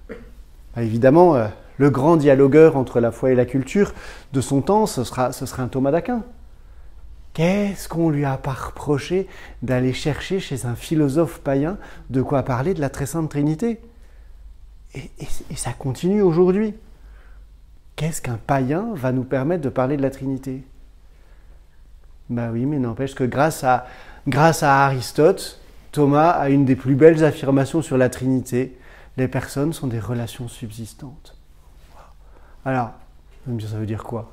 [0.09, 3.93] Bah, évidemment, euh, le grand dialogueur entre la foi et la culture
[4.33, 6.23] de son temps, ce sera, un Thomas d'Aquin.
[7.33, 9.27] Qu'est-ce qu'on lui a pas reproché
[9.61, 11.77] d'aller chercher chez un philosophe païen
[12.09, 13.81] de quoi parler de la très sainte Trinité?
[14.93, 16.73] Et ça continue aujourd'hui.
[17.95, 20.63] Qu'est-ce qu'un païen va nous permettre de parler de la Trinité?
[22.29, 23.87] Ben oui, mais n'empêche que grâce à,
[24.27, 28.77] grâce à Aristote, Thomas a une des plus belles affirmations sur la Trinité.
[29.15, 31.37] Les personnes sont des relations subsistantes.
[32.65, 32.91] Alors,
[33.45, 34.31] ça veut dire quoi?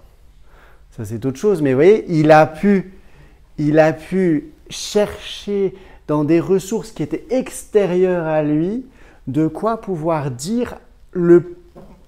[0.96, 2.94] Ça c'est autre chose, mais vous voyez, il a pu,
[3.58, 5.74] il a pu chercher
[6.08, 8.84] dans des ressources qui étaient extérieures à lui
[9.28, 10.78] de quoi pouvoir dire
[11.12, 11.56] le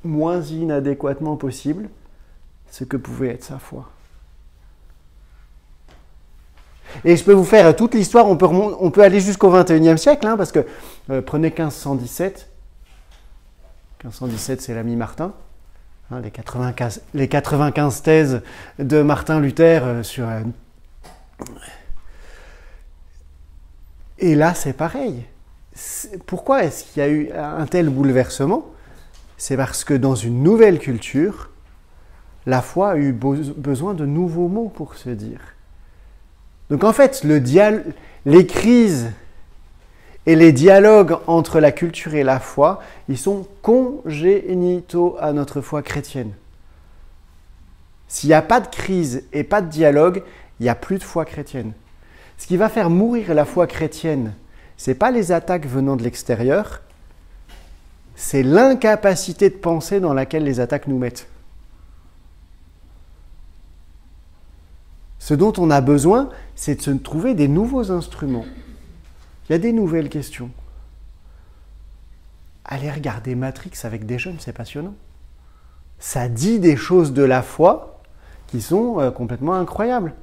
[0.05, 1.89] moins inadéquatement possible
[2.71, 3.91] ce que pouvait être sa foi.
[7.05, 8.37] Et je peux vous faire toute l'histoire, on
[8.91, 10.65] peut, aller jusqu'au 21e siècle, hein, parce que
[11.11, 12.49] euh, prenez 1517.
[14.05, 15.33] 1517, c'est l'ami Martin.
[16.11, 18.43] Hein, les, 95, les 95 thèses
[18.79, 20.29] de Martin Luther euh, sur.
[20.29, 20.43] Euh,
[24.19, 25.25] et là, c'est pareil.
[26.27, 28.74] Pourquoi est-ce qu'il y a eu un tel bouleversement?
[29.37, 31.51] C'est parce que dans une nouvelle culture,
[32.47, 35.41] la foi a eu besoin de nouveaux mots pour se dire.
[36.71, 37.43] Donc en fait, le
[38.27, 39.11] les crises
[40.27, 45.83] et les dialogues entre la culture et la foi, ils sont congénitaux à notre foi
[45.83, 46.33] chrétienne.
[48.09, 50.23] S'il n'y a pas de crise et pas de dialogue,
[50.61, 51.73] il n'y a plus de foi chrétienne.
[52.39, 54.35] Ce qui va faire mourir la foi chrétienne,
[54.77, 56.81] ce n'est pas les attaques venant de l'extérieur,
[58.15, 61.29] c'est l'incapacité de penser dans laquelle les attaques nous mettent.
[65.19, 68.45] Ce dont on a besoin, c'est de se trouver des nouveaux instruments.
[69.49, 70.51] Il y a des nouvelles questions.
[72.65, 74.95] Allez regarder Matrix avec des jeunes, c'est passionnant.
[75.99, 78.03] Ça dit des choses de la foi
[78.49, 80.15] qui sont euh, complètement incroyables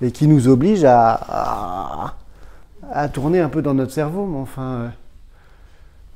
[0.00, 2.14] et qui nous obligent à,
[3.12, 4.26] tourner un peu dans notre cerveau.
[4.26, 4.88] Mais enfin, euh,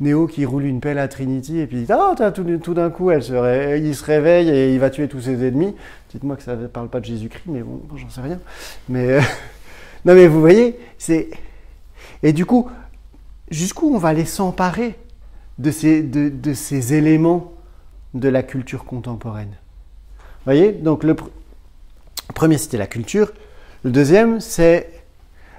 [0.01, 2.15] Néo qui roule une pelle à Trinity et puis oh,
[2.63, 5.75] tout, d'un coup elle se il se réveille et il va tuer tous ses ennemis.
[6.11, 8.39] Dites-moi que ça ne parle pas de Jésus-Christ, mais bon, j'en sais rien.
[8.89, 9.21] Mais euh,
[10.05, 11.29] non, mais vous voyez, c'est
[12.23, 12.71] et du coup,
[13.51, 14.99] jusqu'où on va aller s'emparer
[15.59, 17.53] de ces, de, ces éléments
[18.15, 19.55] de la culture contemporaine?
[20.19, 21.15] Vous voyez, donc le
[22.35, 23.33] premier c'était la culture,
[23.85, 24.91] le deuxième c'est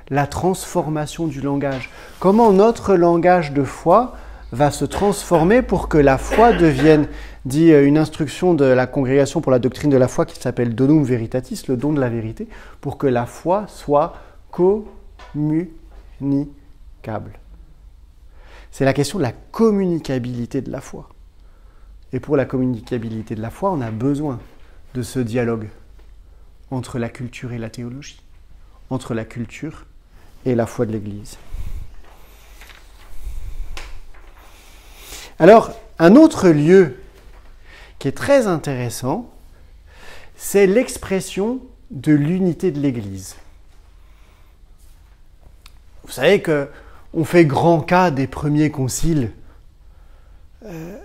[0.10, 1.90] la transformation du langage.
[2.20, 4.16] Comment notre langage de foi
[4.52, 7.08] va se transformer pour que la foi devienne,
[7.46, 10.76] dit euh, une instruction de la congrégation pour la doctrine de la foi qui s'appelle
[10.76, 12.48] Donum Veritatis, le don de la vérité,
[12.82, 14.14] pour que la foi soit
[14.52, 15.72] communicable.
[18.72, 21.10] C'est la question de la communicabilité de la foi.
[22.14, 24.40] Et pour la communicabilité de la foi, on a besoin
[24.94, 25.70] de ce dialogue
[26.70, 28.22] entre la culture et la théologie,
[28.90, 29.86] entre la culture
[30.46, 31.38] et la foi de l'Église.
[35.42, 36.98] Alors, un autre lieu
[37.98, 39.28] qui est très intéressant,
[40.36, 43.38] c'est l'expression de l'unité de l'Église.
[46.04, 46.70] Vous savez que
[47.16, 49.32] on fait grand cas des premiers conciles.
[50.68, 51.00] Euh,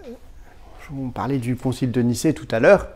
[0.94, 2.88] on parlait du concile de Nicée tout à l'heure.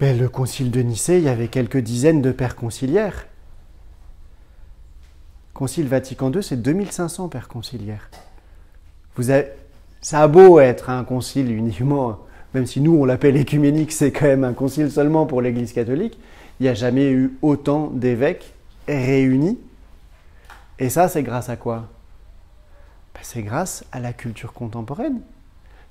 [0.00, 3.26] Mais le concile de Nicée, il y avait quelques dizaines de pères conciliaires.
[5.54, 8.08] Concile Vatican II, c'est 2500 pères conciliaires.
[9.16, 9.48] Vous avez,
[10.00, 12.18] ça a beau être un concile uniquement,
[12.54, 16.18] même si nous on l'appelle écuménique, c'est quand même un concile seulement pour l'Église catholique.
[16.60, 18.54] Il n'y a jamais eu autant d'évêques
[18.86, 19.58] réunis.
[20.78, 21.88] Et ça, c'est grâce à quoi?
[23.14, 25.20] Ben, C'est grâce à la culture contemporaine.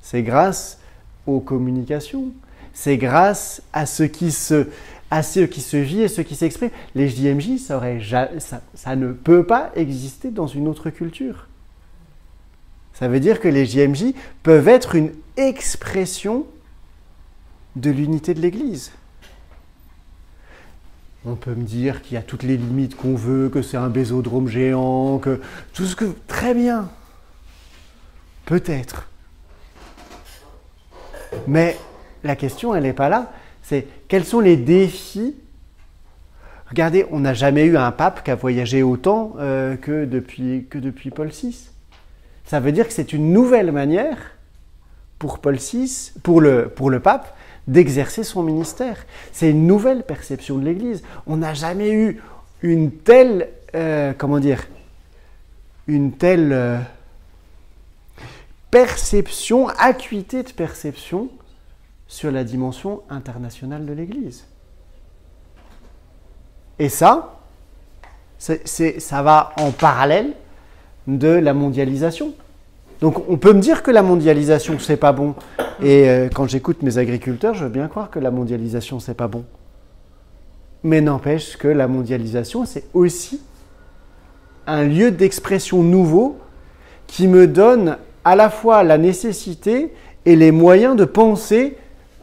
[0.01, 0.79] C'est grâce
[1.25, 2.31] aux communications.
[2.73, 4.67] C'est grâce à ce qui se,
[5.09, 6.69] à qui se vit et ce qui s'exprime.
[6.95, 11.46] Les JMJ, ça ne peut pas exister dans une autre culture.
[12.97, 16.47] Ça veut dire que les JMJ peuvent être une expression
[17.75, 18.91] de l'unité de l'Église.
[21.23, 23.89] On peut me dire qu'il y a toutes les limites qu'on veut, que c'est un
[23.89, 25.39] bésodrome géant, que
[25.73, 26.05] tout ce que...
[26.25, 26.89] Très bien.
[28.45, 29.07] Peut-être.
[31.45, 31.77] Mais
[32.23, 33.31] la question, elle n'est pas là.
[33.61, 35.35] C'est quels sont les défis?
[36.67, 40.79] Regardez, on n'a jamais eu un pape qui a voyagé autant euh, que, depuis, que
[40.79, 41.76] depuis Paul VI.
[42.47, 44.17] Ça veut dire que c'est une nouvelle manière
[45.19, 47.35] pour Paul VI, pour le, pour le pape,
[47.67, 49.05] d'exercer son ministère.
[49.33, 51.03] C'est une nouvelle perception de l'Église.
[51.27, 52.21] On n'a jamais eu
[52.61, 54.65] une telle, euh, comment dire,
[55.87, 56.79] une telle euh,
[58.71, 61.27] perception, acuité de perception
[62.07, 64.45] sur la dimension internationale de l'Église.
[66.79, 67.41] Et ça,
[68.39, 70.33] ça va en parallèle
[71.07, 72.33] de la mondialisation.
[73.01, 75.35] Donc on peut me dire que la mondialisation c'est pas bon.
[75.81, 79.27] Et euh, quand j'écoute mes agriculteurs, je veux bien croire que la mondialisation c'est pas
[79.27, 79.45] bon.
[80.83, 83.41] Mais n'empêche que la mondialisation c'est aussi
[84.65, 86.37] un lieu d'expression nouveau
[87.07, 89.93] qui me donne à la fois la nécessité
[90.25, 91.77] et les moyens de penser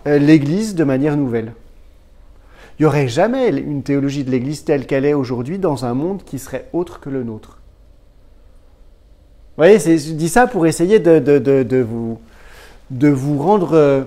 [0.06, 1.54] euh, l'Église de manière nouvelle.
[2.78, 6.22] Il n'y aurait jamais une théologie de l'Église telle qu'elle est aujourd'hui dans un monde
[6.24, 7.60] qui serait autre que le nôtre.
[9.56, 12.20] Voyez, je dis ça pour essayer de, de, vous,
[12.90, 14.02] de vous rendre, euh,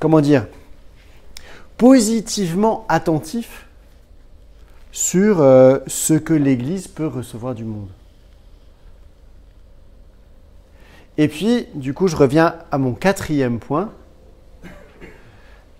[0.00, 0.46] comment dire,
[1.76, 3.66] positivement attentif
[4.90, 7.88] sur euh, ce que l'Église peut recevoir du monde.
[11.16, 13.92] Et puis, du coup, je reviens à mon quatrième point,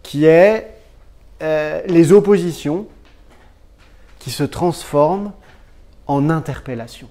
[0.03, 0.75] qui est
[1.43, 2.87] euh, les oppositions
[4.21, 5.33] qui se transforment
[6.07, 7.09] en interpellations.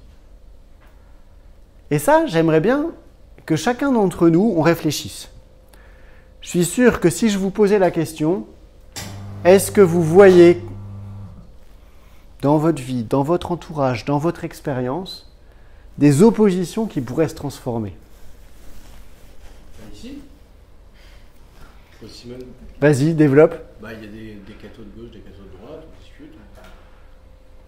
[1.92, 2.92] Et ça, j'aimerais bien
[3.46, 5.30] que chacun d'entre nous, on réfléchisse.
[6.42, 8.46] Je suis sûr que si je vous posais la question,
[9.44, 10.62] est-ce que vous voyez
[12.42, 15.32] dans votre vie, dans votre entourage, dans votre expérience,
[15.98, 17.96] des oppositions qui pourraient se transformer?
[19.94, 20.20] Ici?
[22.80, 23.56] Vas-y, développe.
[23.82, 26.38] Bah, il y a des, des cathos de gauche, des cathos de droite, on discute.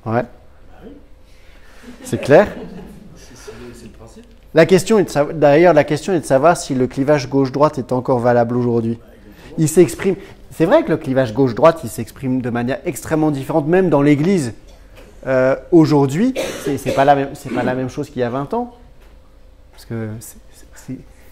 [0.05, 0.21] Ouais.
[0.21, 0.27] Bah
[0.85, 0.91] oui,
[2.03, 2.47] C'est clair
[3.15, 4.25] c'est c'est le, c'est le principe.
[4.55, 7.91] La question est de d'ailleurs, la question est de savoir si le clivage gauche-droite est
[7.91, 8.97] encore valable aujourd'hui.
[9.57, 10.15] Il s'exprime.
[10.51, 14.53] C'est vrai que le clivage gauche-droite, il s'exprime de manière extrêmement différente, même dans l'Église.
[15.27, 16.33] Euh, aujourd'hui,
[16.63, 18.75] c'est, pas la même, pas la même chose qu'il y a 20 ans.
[19.71, 20.09] Parce que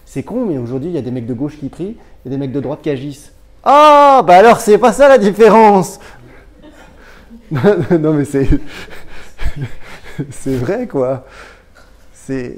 [0.04, 2.36] c'est, con, mais aujourd'hui, il y a des mecs de gauche qui prient, et des
[2.36, 3.32] mecs de droite qui agissent.
[3.64, 5.98] Ah, bah alors c'est pas ça la différence.
[7.50, 8.48] non, mais c'est,
[10.30, 11.26] c'est vrai quoi.
[12.12, 12.56] C'est.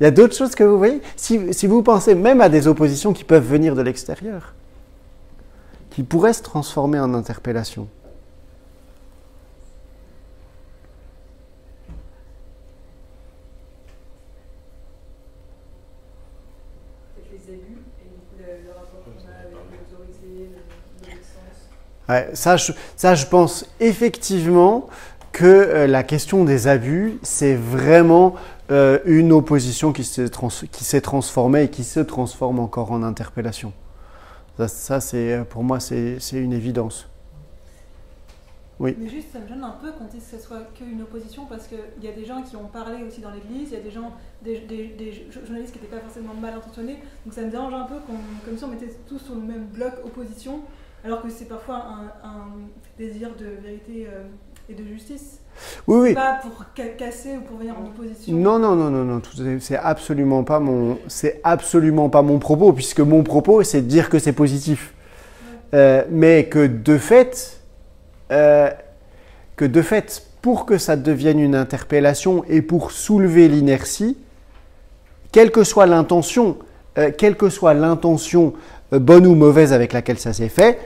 [0.00, 1.00] Il y a d'autres choses que vous voyez.
[1.16, 4.54] Si, si vous pensez même à des oppositions qui peuvent venir de l'extérieur,
[5.90, 7.88] qui pourraient se transformer en interpellation.
[17.14, 19.52] Peut-être les abus et du coup, le, le rapport qu'on a avec
[19.90, 21.60] l'autorité, le- l'obéissance.
[22.08, 24.88] Ouais, ça, je, ça, je pense effectivement
[25.36, 28.36] que euh, la question des abus, c'est vraiment
[28.70, 30.30] euh, une opposition qui s'est,
[31.02, 33.74] transformée et qui se transforme encore en interpellation.
[34.56, 37.06] Ça, c'est, euh, pour moi, c'est, une évidence.
[38.80, 41.66] Mais juste, ça me gêne un peu qu'on dise que ce soit qu'une opposition parce
[41.66, 43.90] qu'il y a des gens qui ont parlé aussi dans l'église, il y a des
[43.90, 44.12] gens,
[44.42, 44.56] des,
[45.30, 48.64] journalistes qui n'étaient pas forcément mal intentionnés, donc ça me dérange un peu comme si
[48.64, 50.60] on mettait tous sur le même bloc opposition,
[51.04, 51.84] alors que c'est parfois
[52.24, 52.52] un,
[52.98, 54.06] désir de vérité
[54.68, 55.38] et de justice.
[55.86, 56.14] Oui, oui.
[56.14, 58.34] Pas pour ca- casser ou pour venir en opposition.
[58.36, 59.22] Non, non, non, non, non,
[59.60, 64.08] c'est absolument pas mon, c'est absolument pas mon propos, puisque mon propos, c'est de dire
[64.08, 64.92] que c'est positif,
[65.74, 67.60] Euh, mais que de fait,
[68.30, 68.70] euh,
[69.56, 74.16] que de fait, pour que ça devienne une interpellation et pour soulever l'inertie,
[75.32, 76.56] quelle que soit l'intention,
[76.98, 78.52] euh, quelle que soit l'intention
[78.92, 80.78] bonne ou mauvaise avec laquelle ça s'est fait,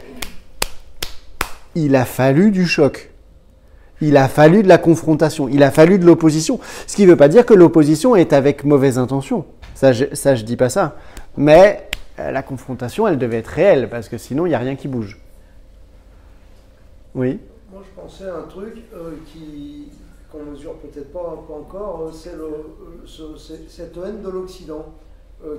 [1.75, 3.10] il a fallu du choc.
[4.01, 6.59] Il a fallu de la confrontation, il a fallu de l'opposition.
[6.87, 9.45] Ce qui ne veut pas dire que l'opposition est avec mauvaise intention.
[9.75, 10.97] Ça, je, ça, dis pas ça.
[11.37, 11.89] Mais
[12.19, 14.89] euh, la confrontation, elle devait être réelle, parce que sinon, il n'y a rien qui
[14.89, 15.19] bouge.
[17.15, 17.41] Oui.
[17.73, 19.89] Moi, je pensais à un truc euh, qui
[20.31, 22.51] qu'on mesure peut-être pas, encore, euh, euh,
[23.05, 24.87] ce- c'est- cette haine de l'Occident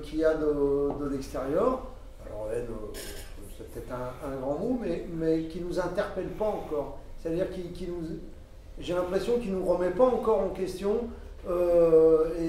[0.03, 1.81] qu'il y a de, l'extérieur.
[2.25, 2.67] Alors haine,
[3.57, 4.79] c'est peut-être un, grand mot,
[5.17, 6.99] mais, qui nous interpelle pas encore.
[7.21, 8.07] C'est-à-dire qui, qui nous,
[8.79, 11.01] j'ai l'impression qu'il nous remet pas encore en question.
[11.49, 12.45] euh, et,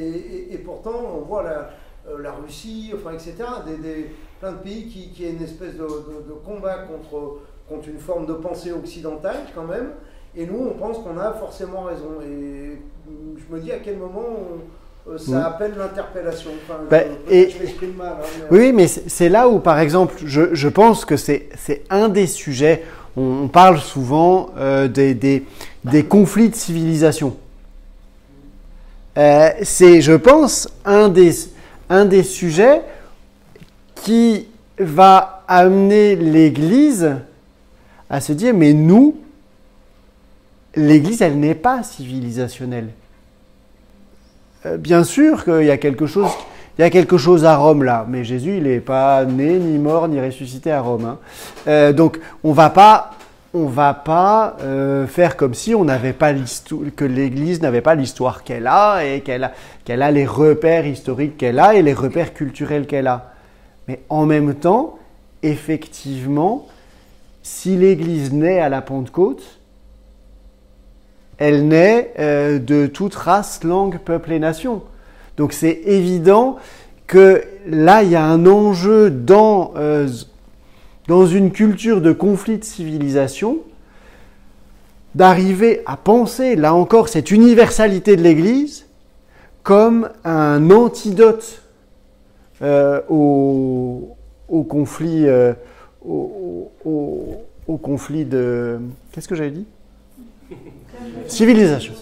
[0.52, 1.70] et- et pourtant, on voit la,
[2.10, 3.34] euh, la Russie, enfin, etc.,
[3.66, 4.10] des, des-
[4.40, 7.98] plein de pays qui, qui a une espèce de, de- de combat contre, contre une
[7.98, 9.90] forme de pensée occidentale quand même.
[10.36, 12.20] Et nous, on pense qu'on a forcément raison.
[12.26, 14.24] Et je me dis à quel moment
[15.08, 16.50] euh, ça appelle l'interpellation.
[16.62, 18.16] Enfin, Ben, je, m'exprime mal.
[18.20, 21.48] hein, mais- Oui, mais c'est là où, par exemple, je, je pense que c'est
[21.90, 22.82] un des sujets.
[23.16, 27.36] On, parle souvent euh, des, des, conflits de civilisation.
[29.18, 31.32] Euh, c'est, je pense, un des,
[31.90, 32.80] un des sujets
[33.96, 34.48] qui
[34.78, 37.16] va amener l'Église
[38.08, 39.16] à se dire, mais nous,
[40.74, 42.88] l'Église, elle n'est pas civilisationnelle.
[44.64, 46.30] Euh, bien sûr qu'il y a quelque chose,
[46.78, 49.78] il y a quelque chose à Rome là, mais Jésus, il n'est pas né, ni
[49.78, 51.04] mort, ni ressuscité à Rome.
[51.04, 51.18] hein.
[51.68, 53.10] Euh, donc, on va pas,
[53.52, 56.32] on va pas euh, faire comme si on n'avait pas
[56.96, 59.52] que l'Église n'avait pas l'histoire qu'elle a et qu'elle a,
[59.84, 63.32] qu'elle a les repères historiques qu'elle a et les repères culturels qu'elle a.
[63.86, 64.98] Mais en même temps,
[65.42, 66.66] effectivement,
[67.42, 69.58] si l'Église naît à la Pentecôte,
[71.36, 74.82] elle naît euh, de toute race, langue, peuple et nation.
[75.36, 76.56] Donc c'est évident
[77.06, 80.08] que là, il y a un enjeu dans, euh,
[81.08, 83.58] dans une culture de conflit de civilisation
[85.14, 88.86] d'arriver à penser, là encore, cette universalité de l'Église
[89.62, 91.62] comme un antidote
[92.62, 94.16] euh, au,
[94.48, 95.52] au conflit, euh,
[96.04, 97.36] au, au-
[97.68, 98.78] au conflit de...
[99.12, 99.66] Qu'est-ce que j'avais dit?
[101.28, 101.92] Civilisation.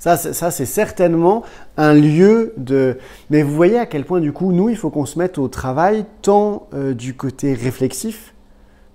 [0.00, 1.44] Ça, ça, c'est certainement
[1.76, 2.96] un lieu de...
[3.28, 5.46] Mais vous voyez à quel point, du coup, nous, il faut qu'on se mette au
[5.46, 8.34] travail tant euh, du côté réflexif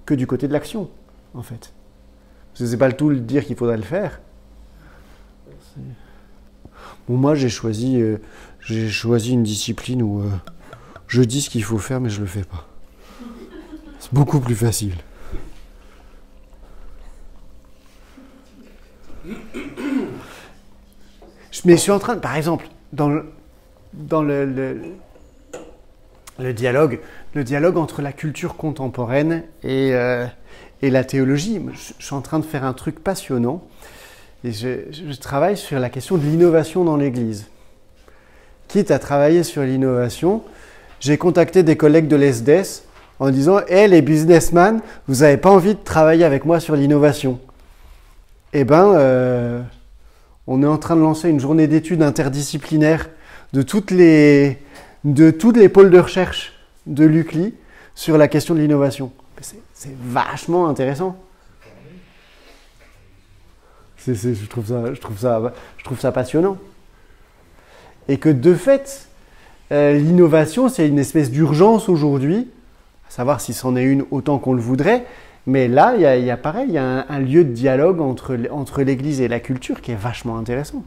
[0.08, 0.90] que du côté de l'action,
[1.36, 1.74] en fait.
[2.58, 4.20] Parce que pas le tout le dire qu'il faudrait le faire.
[7.08, 8.18] Moi, j'ai choisi, euh,
[8.60, 10.30] j'ai choisi une discipline où euh,
[11.06, 12.68] je dis ce qu'il faut faire, mais je le fais pas.
[14.00, 14.96] C'est beaucoup plus facile.
[21.64, 23.24] Mais je suis en train par exemple, dans le,
[26.54, 27.00] dialogue,
[27.34, 30.26] le dialogue entre la culture contemporaine et, euh,
[30.82, 33.64] la théologie, je, suis en train de faire un truc passionnant.
[34.44, 37.48] Je, travaille sur la question de l'innovation dans l'Église.
[38.68, 40.44] Quitte à travailler sur l'innovation,
[41.00, 42.84] j'ai contacté des collègues de l'ESDES
[43.20, 47.40] en disant Hé les businessmen, vous n'avez pas envie de travailler avec moi sur l'innovation?
[48.54, 49.62] Eh ben, euh,
[50.48, 53.10] on est en train de lancer une journée d'études interdisciplinaires
[53.54, 54.60] de toutes les,
[55.04, 56.54] de toutes les pôles de recherche
[56.86, 57.54] de l'UCLI
[57.96, 59.12] sur la question de l'innovation.
[59.42, 59.58] C'est-
[60.02, 61.18] vachement intéressant.
[64.08, 66.58] Je trouve ça passionnant.
[68.08, 69.08] Et que de fait,
[69.72, 72.50] euh, l'innovation, c'est une espèce d'urgence aujourd'hui,
[73.08, 75.06] à savoir si c'en est une autant qu'on le voudrait,
[75.48, 77.44] mais là, il y a, il y a pareil, il y a un, un lieu
[77.44, 80.84] de dialogue entre, entre l'Église et la culture qui est vachement intéressant.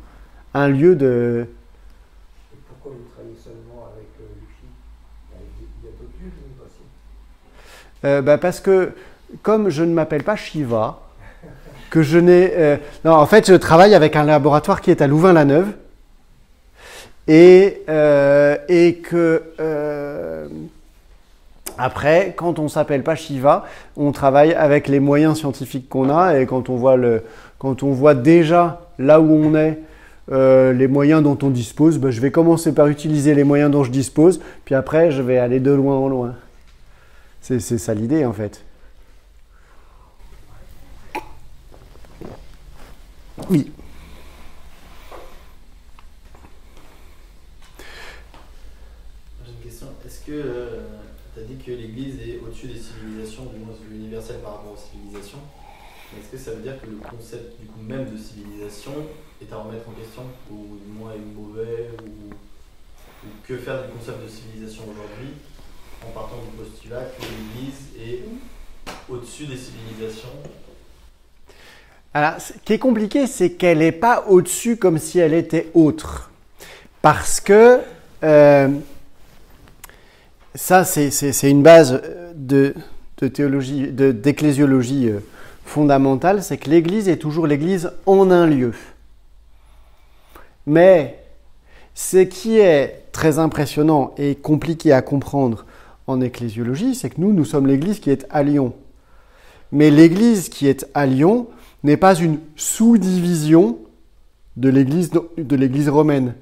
[0.54, 1.46] Un lieu de...
[2.52, 4.24] Et pourquoi vous travaillez seulement avec euh,
[5.82, 6.32] Il y a- d'autres lieux.
[8.04, 8.92] Euh, bah, parce que
[9.42, 11.00] comme je ne m'appelle pas Shiva,
[11.90, 12.52] que je n'ai...
[12.56, 15.68] euh, non, en fait, je travaille avec un laboratoire qui est à Louvain-la-Neuve.
[17.28, 19.42] Et, euh, et que...
[21.78, 23.64] euh, après, quand on s'appelle pas Shiva,
[23.96, 26.38] on travaille avec les moyens scientifiques qu'on a.
[26.38, 27.22] Et quand on voit, le,
[27.58, 29.78] quand on voit déjà là où on est,
[30.30, 33.84] euh, les moyens dont on dispose, bah, je vais commencer par utiliser les moyens dont
[33.84, 34.40] je dispose.
[34.64, 36.34] Puis après, je vais aller de loin en loin.
[37.40, 38.62] C'est ça l'idée en fait.
[43.48, 43.72] Oui.
[49.44, 49.86] J'ai une question.
[50.04, 50.42] Est-ce que
[51.34, 54.76] tu as dit que l'Église est au-dessus des civilisations, du moins universel par rapport aux
[54.76, 55.38] civilisations
[56.12, 58.92] Mais Est-ce que ça veut dire que le concept du coup même de civilisation
[59.40, 62.34] est à remettre en question Ou du moins est mauvais ou,
[63.46, 65.32] que faire du concept de civilisation aujourd'hui
[66.06, 68.24] en partant du postulat que l'Église est
[69.08, 70.28] au-dessus des civilisations?
[72.12, 76.30] Alors, ce qui est compliqué, c'est qu'elle n'est pas au-dessus comme si elle était autre.
[77.00, 77.80] Parce que
[78.22, 78.68] euh,
[80.54, 82.02] ça, c'est- une base
[82.34, 82.74] de,
[83.32, 85.20] théologie, de- d'ecclésiologie euh,
[85.68, 88.72] fondamentale, c'est que l'Église est toujours l'Église en un lieu.
[90.66, 91.22] Mais
[91.94, 95.66] ce qui est très impressionnant et compliqué à comprendre
[96.06, 98.72] en ecclésiologie, c'est que nous, nous sommes l'Église qui est à Lyon.
[99.70, 101.48] Mais l'Église qui est à Lyon
[101.84, 103.78] n'est pas une sous-division
[104.56, 106.34] de l'Église romaine.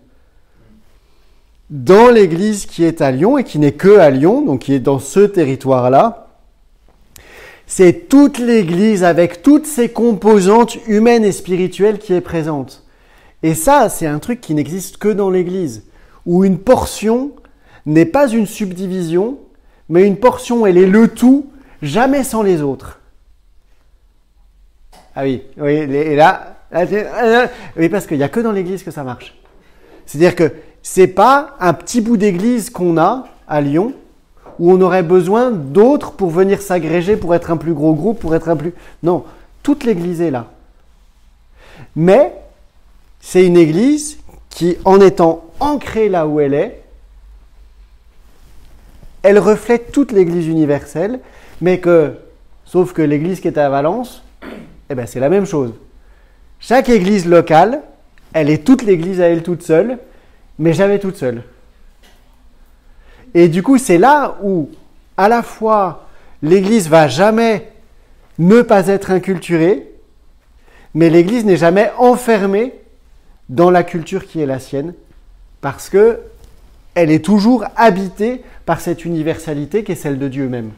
[1.68, 4.80] Dans l'Église qui est à Lyon et qui n'est que à Lyon, donc qui est
[4.80, 6.25] dans ce territoire-là,
[7.66, 12.84] c'est toute l'Église avec toutes ses composantes humaines et spirituelles qui est présente.
[13.42, 15.84] Et ça, c'est un truc qui n'existe que dans l'Église,
[16.24, 17.32] où une portion
[17.84, 19.38] n'est pas une subdivision,
[19.88, 21.46] mais une portion, elle est le tout,
[21.82, 23.00] jamais sans les autres.
[25.14, 26.56] Ah oui, oui, et là,
[27.76, 29.36] oui, parce qu'il n'y a que dans l'Église que ça marche.
[30.04, 30.52] C'est-à-dire que
[30.82, 33.92] c'est pas un petit bout d'église qu'on a à Lyon
[34.58, 38.34] où on aurait besoin d'autres pour venir s'agréger, pour être un plus gros groupe, pour
[38.34, 38.72] être un plus...
[39.02, 39.24] Non,
[39.62, 40.46] toute l'église est là.
[41.94, 42.32] Mais
[43.20, 44.18] c'est une église
[44.50, 46.82] qui, en étant ancrée là où elle est,
[49.22, 51.20] elle reflète toute l'église universelle,
[51.60, 52.14] mais que,
[52.64, 54.22] sauf que l'église qui est à Valence,
[54.88, 55.72] eh ben c'est la même chose.
[56.60, 57.82] Chaque église locale,
[58.32, 59.98] elle est toute l'église à elle toute seule,
[60.58, 61.42] mais jamais toute seule.
[63.36, 64.70] Et du coup, c'est là où,
[65.18, 66.08] à la fois,
[66.42, 67.70] l'église va jamais
[68.38, 69.92] ne pas être inculturée,
[70.94, 72.72] mais l'église n'est jamais enfermée
[73.50, 74.94] dans la culture qui est la sienne,
[75.60, 76.20] parce que
[76.94, 80.70] elle est toujours habitée par cette universalité qui est celle de Dieu même,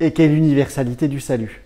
[0.00, 1.62] et qui est l'universalité du salut.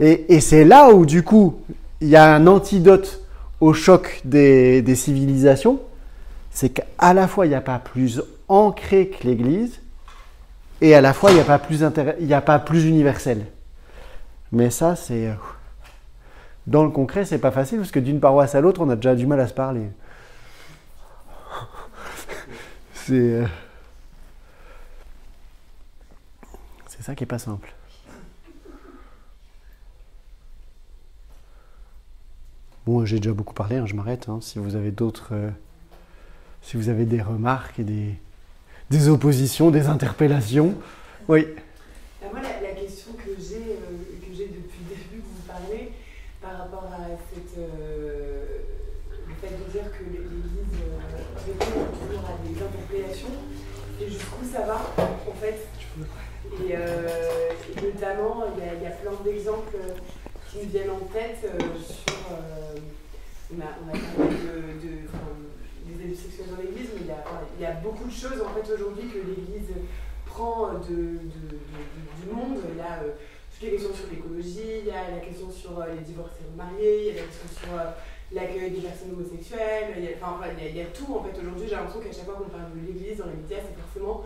[0.00, 1.60] Et, c'est là où, du coup,
[2.00, 3.20] il y a un antidote
[3.60, 5.80] au choc des, civilisations,
[6.54, 9.80] c'est qu'à la fois, il n'y a pas plus ancré que l'Église,
[10.80, 13.46] et à la fois, il n'y a, pas plus universel.
[14.52, 15.26] Mais ça, c'est...
[15.28, 15.34] Euh,
[16.68, 19.16] dans le concret, c'est pas facile, parce que d'une paroisse à l'autre, on a déjà
[19.16, 19.88] du mal à se parler.
[22.94, 23.14] c'est...
[23.14, 23.46] Euh,
[26.86, 27.74] c'est ça qui n'est pas simple.
[32.86, 34.28] Bon, j'ai déjà beaucoup parlé, hein, je m'arrête.
[34.28, 34.38] Hein.
[34.40, 35.50] si vous avez d'autres, euh,
[36.64, 38.14] si vous avez des remarques et des,
[38.90, 40.74] des oppositions, des interpellations,
[41.28, 41.46] oui.
[42.22, 45.92] moi, la, question que j'ai, euh, que j'ai depuis le début que vous parlez,
[46.40, 48.44] par rapport à cette, euh,
[49.28, 50.80] le fait de dire que l'Église
[51.46, 53.36] répond toujours à des interpellations,
[54.00, 55.68] et jusqu'où ça va, en fait.
[56.60, 56.76] Et,
[57.82, 59.76] notamment, il y, y, a plein d'exemples
[60.50, 62.14] qui me viennent en tête sur
[63.52, 65.04] on a, on a parlé de,
[66.08, 69.18] des sexuels dans l'Église, mais il y, a, beaucoup de choses en fait aujourd'hui que
[69.18, 69.74] l'Église
[70.26, 71.20] prend du
[72.32, 72.58] monde.
[72.70, 73.12] Il y a euh,
[73.52, 77.00] toutes les questions sur l'écologie, il y a la question sur euh, les divorcés mariés,
[77.00, 77.90] il y a la question sur euh,
[78.32, 81.68] l'accueil des personnes homosexuelles, il y a, enfin, il y a, tout en fait aujourd'hui.
[81.68, 84.24] J'ai l'impression qu'à chaque fois qu'on parle de l'Église dans les médias, c'est forcément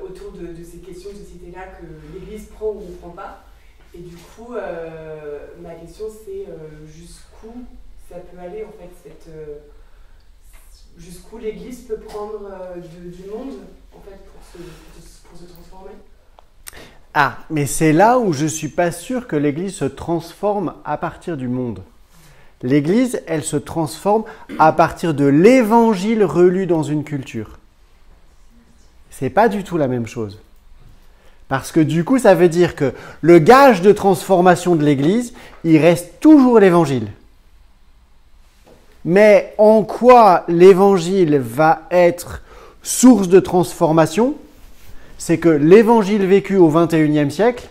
[0.00, 3.42] autour de, ces questions de société-là que l'Église prend ou ne prend pas.
[3.92, 4.54] Et du coup,
[5.60, 6.46] ma question c'est
[6.86, 7.66] jusqu'où
[8.08, 9.58] ça peut aller en fait, cette, euh,
[10.96, 13.54] jusqu'où l'Église peut prendre euh, du monde
[13.94, 15.92] en fait pour se, transformer.
[17.14, 20.96] Ah, mais c'est là où je ne suis pas sûr que l'Église se transforme à
[20.96, 21.82] partir du monde.
[22.62, 24.24] L'Église, elle se transforme
[24.58, 27.58] à partir de l'Évangile relu dans une culture.
[29.10, 30.40] C'est pas du tout la même chose.
[31.48, 35.32] Parce que du coup, ça veut dire que le gage de transformation de l'Église,
[35.64, 37.08] il reste toujours l'Évangile.
[39.06, 42.42] Mais en quoi l'évangile va être
[42.82, 44.34] source de transformation
[45.16, 47.70] C'est que l'évangile vécu au XXIe siècle,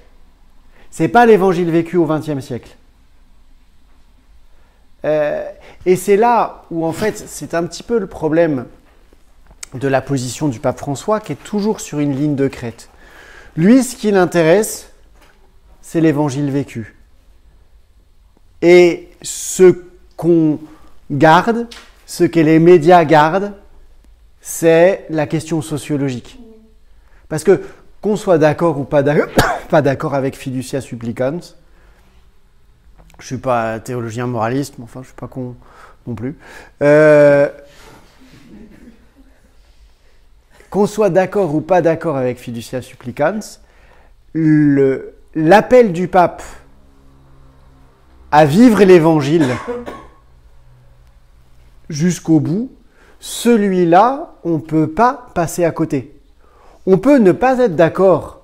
[0.89, 2.77] c'est pas l'évangile vécu au XXe siècle.
[5.03, 5.45] Euh,
[5.85, 8.65] et c'est là où en fait c'est un petit peu le problème
[9.73, 12.89] de la position du pape François qui est toujours sur une ligne de crête.
[13.57, 14.89] Lui, ce qui l'intéresse,
[15.81, 16.95] c'est l'évangile vécu.
[18.61, 19.83] Et ce
[20.15, 20.59] qu'on
[21.11, 21.67] garde,
[22.05, 23.53] ce que les médias gardent,
[24.41, 26.39] c'est la question sociologique.
[27.29, 27.61] Parce que
[28.01, 29.01] qu'on soit d'accord ou pas
[29.81, 31.41] d'accord, avec fiducia supplicans,
[33.19, 35.55] je suis pas théologien moraliste, mais enfin je suis pas con
[36.05, 36.37] non plus.
[36.83, 37.49] Euh,
[40.69, 43.39] qu'on soit d'accord ou pas d'accord avec fiducia supplicans,
[44.33, 46.43] l'appel du pape
[48.31, 49.47] à vivre l'évangile
[51.89, 52.71] jusqu'au bout,
[53.19, 56.13] celui-là, on ne peut pas passer à côté.
[56.85, 58.41] On peut ne pas être d'accord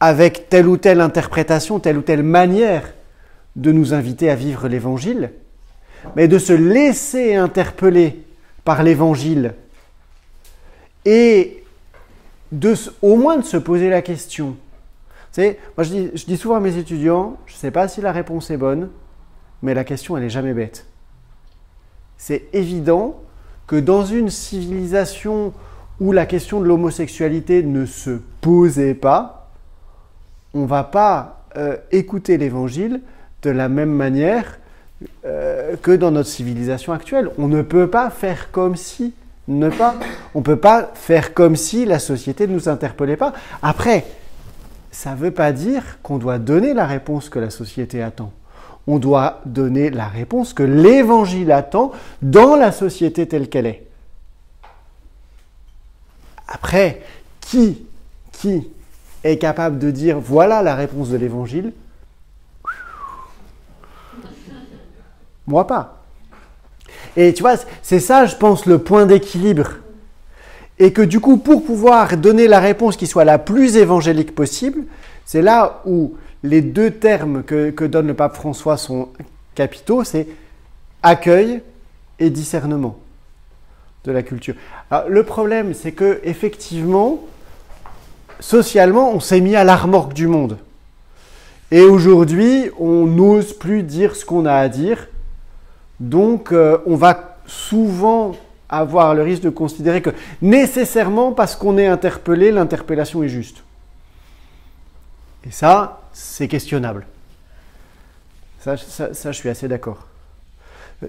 [0.00, 2.92] avec telle ou telle interprétation, telle ou telle manière
[3.54, 5.30] de nous inviter à vivre l'Évangile,
[6.14, 8.24] mais de se laisser interpeller
[8.64, 9.54] par l'Évangile
[11.04, 11.64] et
[13.02, 14.56] au moins de se poser la question.
[15.36, 18.12] moi je dis, je dis souvent à mes étudiants, je ne sais pas si la
[18.12, 18.90] réponse est bonne,
[19.62, 20.86] mais la question elle n'est jamais bête
[22.18, 23.20] c'est évident
[23.66, 25.52] que dans une civilisation
[26.00, 29.50] où la question de l'homosexualité ne se posait pas,
[30.54, 33.00] on ne va pas euh, écouter l'évangile
[33.42, 34.58] de la même manière
[35.24, 37.30] euh, que dans notre civilisation actuelle.
[37.38, 39.14] On ne peut pas faire comme si,
[39.48, 39.94] ne pas.
[40.34, 43.32] On ne peut pas faire comme si la société ne nous interpellait pas.
[43.62, 44.04] Après,
[44.90, 48.32] ça ne veut pas dire qu'on doit donner la réponse que la société attend.
[48.86, 53.86] On doit donner la réponse que l'Évangile attend dans la société telle qu'elle est.
[56.46, 57.02] Après,
[57.40, 57.84] qui,
[58.32, 58.68] qui
[59.24, 61.72] est capable de dire voilà la réponse de l'Évangile?
[65.46, 66.02] Moi pas.
[67.16, 69.68] Et tu vois, c'est ça, je pense, le point d'équilibre.
[70.78, 74.84] Et que du coup, pour pouvoir donner la réponse qui soit la plus évangélique possible,
[75.24, 79.08] c'est là où les deux termes que, donne le pape François sont
[79.54, 80.26] capitaux, c'est
[81.02, 81.62] accueil
[82.18, 82.98] et discernement
[84.04, 84.54] de la culture.
[85.08, 87.20] Le problème, c'est que effectivement,
[88.40, 90.58] socialement, on s'est mis à l'armorque du monde.
[91.70, 95.08] Et aujourd'hui, on n'ose plus dire ce qu'on a à dire.
[95.98, 98.36] Donc, euh, on va souvent
[98.68, 100.10] avoir le risque de considérer que
[100.42, 103.64] nécessairement, parce qu'on est interpellé, l'interpellation est juste.
[105.46, 107.06] Et ça, c'est questionnable.
[108.60, 110.06] Ça, je suis assez d'accord.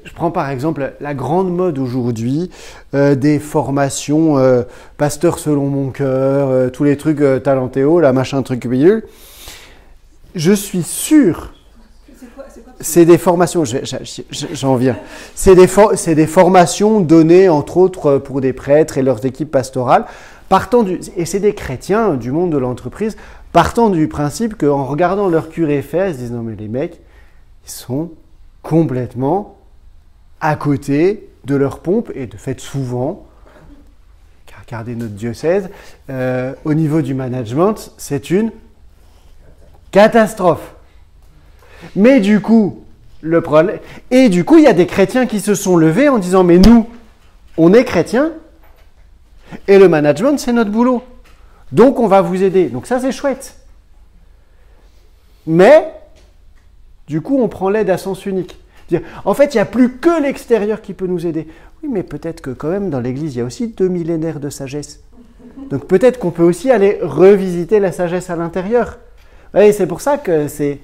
[0.03, 2.51] Je prends par exemple la grande mode aujourd'hui
[2.93, 4.63] euh, des formations euh,
[4.97, 9.05] pasteur selon mon cœur, tous les trucs talentéo, la machin truc milieu.
[10.35, 11.53] Je suis sûr
[12.79, 13.63] c'est des formations,
[14.53, 14.97] j'en viens.
[15.33, 15.67] C'est des,
[16.15, 20.05] des, formations données entre autres pour des prêtres et leurs équipes pastorales,
[20.47, 23.17] partant du, et c'est des chrétiens du monde de l'entreprise,
[23.57, 27.01] partant du principe qu'en regardant leur curé faire, ils se disent non mais les mecs,
[27.65, 28.11] ils sont
[28.61, 29.57] complètement
[30.39, 33.25] à côté de leur pompe et de fait souvent,
[34.67, 35.71] regardez notre diocèse,
[36.11, 38.51] euh, au niveau du management, c'est une
[39.89, 40.75] catastrophe.
[41.95, 42.83] Mais du coup,
[43.21, 43.79] le problème.
[44.11, 46.59] Et du coup, il y a des chrétiens qui se sont levés en disant Mais
[46.59, 46.87] nous,
[47.57, 48.33] on est chrétiens,
[49.67, 51.01] et le management, c'est notre boulot.
[51.71, 52.69] Donc, on va vous aider.
[52.69, 53.55] Donc, ça, c'est chouette.
[55.45, 55.91] Mais,
[57.07, 58.57] du coup, on prend l'aide à sens unique.
[59.25, 61.47] En fait, il n'y a plus que l'extérieur qui peut nous aider.
[61.83, 64.49] Oui, mais peut-être que quand même, dans l'Église, il y a aussi deux millénaires de
[64.49, 65.01] sagesse.
[65.69, 68.99] Donc peut-être qu'on peut aussi aller revisiter la sagesse à l'intérieur.
[69.55, 70.79] Et c'est pour ça que c'est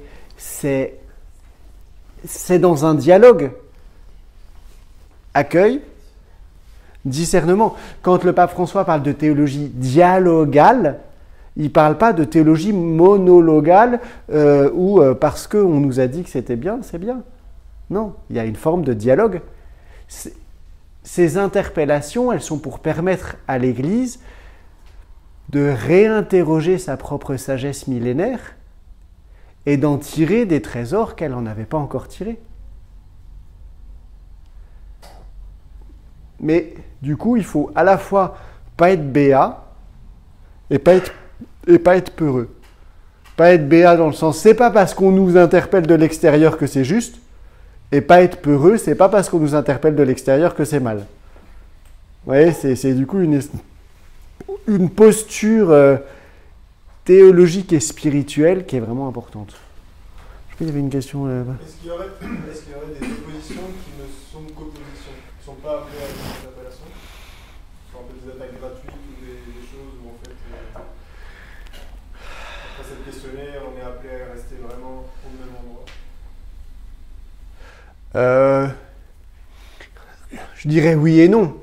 [2.60, 3.52] dans un dialogue.
[5.34, 5.82] Accueil,
[7.06, 7.76] discernement.
[8.02, 11.00] Quand le pape François parle de théologie dialogale,
[11.56, 14.00] il ne parle pas de théologie monologale
[14.32, 17.22] euh, ou euh, parce qu'on nous a dit que c'était bien, c'est bien.
[17.90, 19.42] Non, il y a une forme de dialogue.
[21.04, 24.20] Ces interpellations, elles sont pour permettre à l'Église
[25.50, 28.56] de réinterroger sa propre sagesse millénaire
[29.66, 32.40] et d'en tirer des trésors qu'elle n'en avait pas encore tirés.
[36.40, 36.74] Mais
[37.04, 38.38] du coup, il faut à la fois
[38.78, 39.62] pas être béat
[40.70, 41.12] et pas être,
[41.68, 42.56] et pas être peureux.
[43.36, 46.66] Pas être béat dans le sens, c'est pas parce qu'on nous interpelle de l'extérieur que
[46.66, 47.18] c'est juste,
[47.92, 51.00] et pas être peureux, c'est pas parce qu'on nous interpelle de l'extérieur que c'est mal.
[51.00, 53.42] Vous voyez, c'est du coup une,
[54.70, 55.98] une posture euh,
[57.04, 59.54] théologique et spirituelle qui est vraiment importante.
[60.64, 61.56] Qu'il y avait une question là-bas.
[61.62, 65.44] Est-ce qu'il y, aurait, est y aurait des oppositions qui ne sont qu'oppositions, qui ne
[65.44, 69.44] sont pas appelées à une appellation Ce sont un peu des attaques gratuites ou des,
[69.52, 70.80] des choses où en fait, euh,
[72.72, 75.84] après s'être questionné, on est appelé à rester vraiment au même endroit?
[78.16, 78.70] Euh,
[80.56, 81.58] Je dirais oui et non.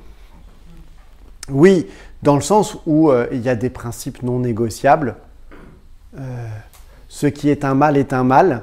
[1.48, 1.86] Oui,
[2.22, 5.16] dans le sens où euh, il y a des principes non négociables
[6.18, 6.48] euh,
[7.11, 8.62] ce qui est un mal est un mal,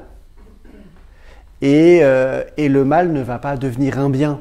[1.62, 4.40] et, euh, et, le mal ne va pas devenir un bien.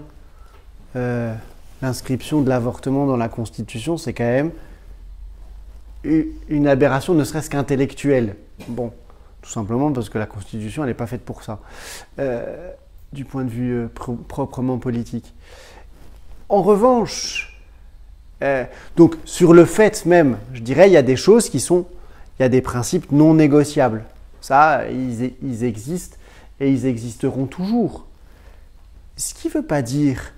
[0.97, 1.35] Euh,
[1.83, 4.51] l'inscription de l'avortement dans la Constitution, c'est quand même
[6.05, 8.37] une aberration, ne serait-ce qu'intellectuelle.
[8.69, 8.93] Bon,
[9.43, 11.59] tout simplement parce que la Constitution, elle n'est pas faite pour ça,
[13.13, 13.89] du point de vue
[14.29, 15.35] proprement politique.
[16.49, 17.61] En revanche,
[18.95, 21.87] donc sur le fait même, je dirais, il y a des choses qui sont
[22.39, 24.05] il y a des principes non négociables.
[24.41, 26.16] Ça, ils, existent
[26.61, 28.07] et ils existeront toujours.
[29.17, 30.33] Ce qui ne veut pas dire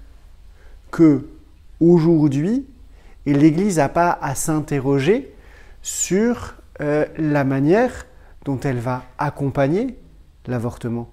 [0.90, 1.26] que
[1.80, 2.66] aujourd'hui,
[3.26, 5.34] l'Église n'a pas à s'interroger
[5.82, 8.06] sur euh, la manière
[8.44, 9.96] dont elle va accompagner
[10.46, 11.10] l'avortement.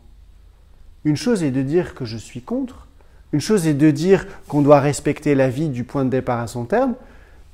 [1.03, 2.87] Une chose est de dire que je suis contre,
[3.33, 6.47] une chose est de dire qu'on doit respecter la vie du point de départ à
[6.47, 6.95] son terme,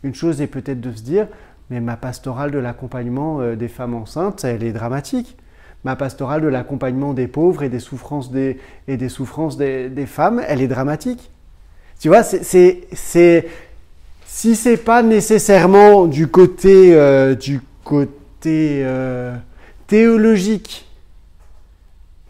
[0.04, 1.28] une chose est peut-être de se dire
[1.70, 5.38] mais ma pastorale de l'accompagnement euh, des femmes enceintes, elle est dramatique.
[5.84, 10.42] Ma pastorale de l'accompagnement des pauvres et des souffrances des, et des, souffrances des, femmes,
[10.48, 11.32] elle est dramatique.
[12.00, 13.48] Tu vois, c'est, c'est,
[14.26, 19.36] si pas nécessairement du côté, euh, du côté euh,
[19.88, 20.88] théologique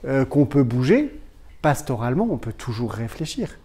[0.06, 1.14] euh, qu'on peut bouger,
[1.62, 3.58] pastoralement, on peut toujours réfléchir.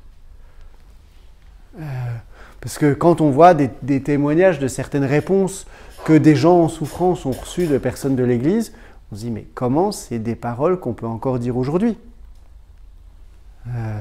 [2.61, 5.66] parce que quand on voit des, des témoignages de certaines réponses
[6.05, 8.72] que des gens en souffrance ont reçues de personnes de l'Église,
[9.12, 11.96] on se dit, mais comment c'est des paroles qu'on peut encore dire aujourd'hui?
[13.68, 13.98] Euh,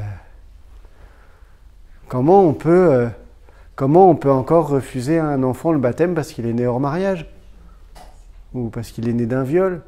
[2.07, 3.09] comment, on peut, euh,
[3.75, 6.79] comment on peut encore refuser à un enfant le baptême parce qu'il est né hors
[6.79, 7.27] mariage?
[8.53, 9.81] Ou parce qu'il est né d'un viol?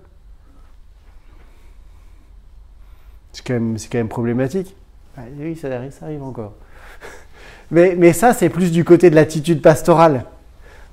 [3.34, 4.76] C'est quand, même, quand même problématique.
[5.18, 6.54] Ah, oui, ça arrive, ça arrive encore.
[7.72, 10.24] Mais, mais ça, c'est plus du côté de l'attitude pastorale.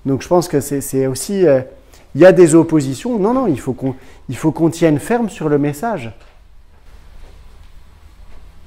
[0.07, 1.47] Donc je pense que c'est aussi...
[1.47, 1.61] Euh,
[2.15, 3.19] il y a des oppositions.
[3.19, 6.13] Non, non, il faut qu'on tienne ferme sur le message.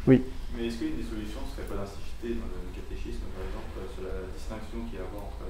[0.07, 0.23] Oui.
[0.55, 3.75] Mais est-ce qu'il y a des solutions ne serait pas dans le catéchisme, par exemple,
[3.91, 5.47] sur la distinction qu'il y a à entre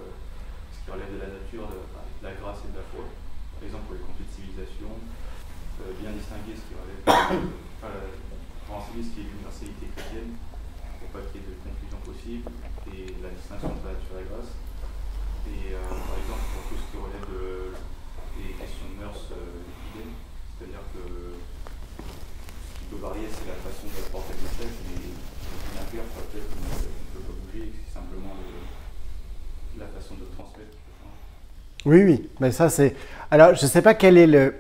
[0.74, 1.82] ce qui relève de la nature, de,
[2.26, 3.06] la grâce et de la foi?
[3.58, 7.14] Par exemple, pour les conflits de civilisation, euh, bien distinguer ce qui relève de
[8.66, 10.38] enfin, ce qui est l'universalité chrétienne,
[11.02, 12.46] pour pas qu'il y ait de confusion possible,
[12.94, 14.54] et la distinction entre la nature et la grâce.
[15.48, 17.78] Et euh, par exemple, pour tout ce qui relève de
[18.60, 19.68] questions de mœurs euh,
[20.58, 26.04] c'est-à-dire que ce qui peut varier, c'est la façon de porter le message, mais clair,
[26.04, 28.34] peut-être qu'on ne peut pas bouger, c'est simplement
[29.78, 30.78] la façon de transmettre.
[31.86, 32.96] Oui, oui, mais ça c'est.
[33.30, 34.56] Alors, je ne sais pas quel est le.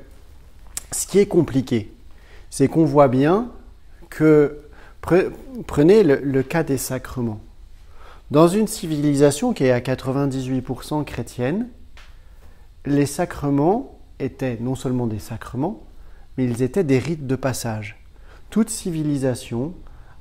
[0.92, 1.92] Ce qui est compliqué,
[2.50, 3.50] c'est qu'on voit bien
[4.10, 4.60] que.
[5.68, 7.40] Prenez le, cas des sacrements.
[8.30, 11.70] Dans une civilisation qui est à 98% chrétienne,
[12.86, 15.84] les sacrements étaient non seulement des sacrements,
[16.38, 18.04] mais ils étaient des rites de passage.
[18.50, 19.74] Toute civilisation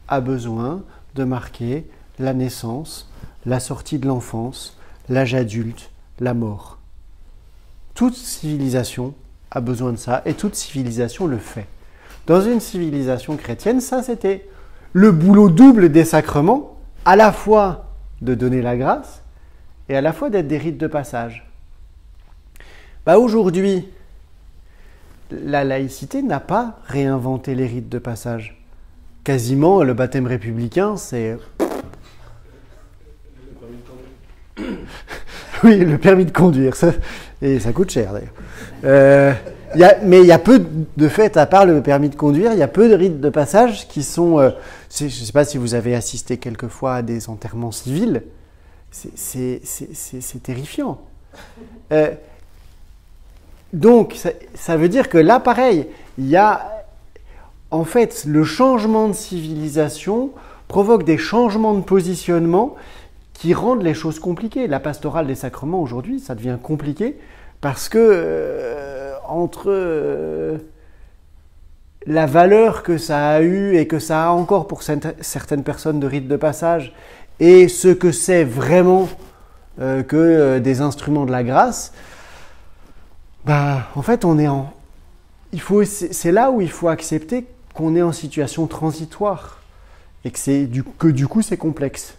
[0.07, 0.85] a besoin
[1.17, 1.91] de marquer
[2.21, 3.11] la naissance,
[3.45, 4.79] la sortie de l'enfance,
[5.09, 5.91] l'âge adulte,
[6.21, 6.79] la mort.
[7.95, 9.15] Toute civilisation
[9.51, 11.67] a besoin de ça et toute civilisation le fait.
[12.29, 14.49] Dans une civilisation chrétienne, ça c'était
[14.93, 17.86] le boulot double des sacrements, à la fois
[18.23, 19.23] de donner la grâce
[19.89, 21.47] et à la fois d'être des rites de passage.
[23.05, 23.89] Bah aujourd'hui,
[25.31, 28.61] la laïcité n'a pas réinventé les rites de passage.
[29.25, 31.37] Quasiment, le baptême républicain, c'est.
[35.65, 36.75] oui, le permis de conduire.
[37.43, 38.33] Et ça coûte cher d'ailleurs.
[38.85, 39.33] Euh,
[40.03, 40.65] mais il y a peu
[40.97, 43.31] de fait, à part le permis de conduire, il y a peu de rites de
[43.31, 44.39] passage qui sont.
[44.39, 44.51] Euh,
[44.95, 48.23] je ne sais pas si vous avez assisté quelquefois à des enterrements civils.
[48.91, 49.61] C'est
[50.43, 50.99] terrifiant.
[51.93, 52.11] Euh,
[53.73, 54.17] donc,
[54.55, 55.87] ça, veut dire que là, pareil,
[56.19, 56.73] il y a
[57.71, 60.31] en fait le changement de civilisation
[60.69, 62.77] provoque des changements de positionnement
[63.35, 64.67] qui rendent les choses compliquées.
[64.67, 67.19] La pastorale des sacrements aujourd'hui, ça devient compliqué
[67.61, 68.96] parce que euh,
[69.29, 70.59] entre euh,
[72.07, 76.07] la valeur que ça a eu et que ça a encore pour certaines personnes de
[76.07, 76.95] rite de passage
[77.41, 79.09] et ce que c'est vraiment
[79.81, 81.93] euh, que des instruments de la grâce,
[83.45, 84.73] bah, en fait, on est en.
[85.53, 89.61] Il faut, c'est là où il faut accepter qu'on est en situation transitoire
[90.25, 90.69] et que, c'est
[90.99, 92.15] que du coup c'est complexe.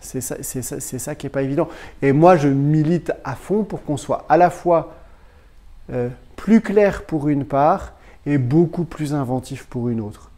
[0.00, 1.68] C'est ça, ça, ça, qui n'est pas évident.
[2.02, 4.94] Et moi, je milite à fond pour qu'on soit à la fois
[5.92, 7.92] euh, plus clair pour une part
[8.26, 10.30] et beaucoup plus inventif pour une autre.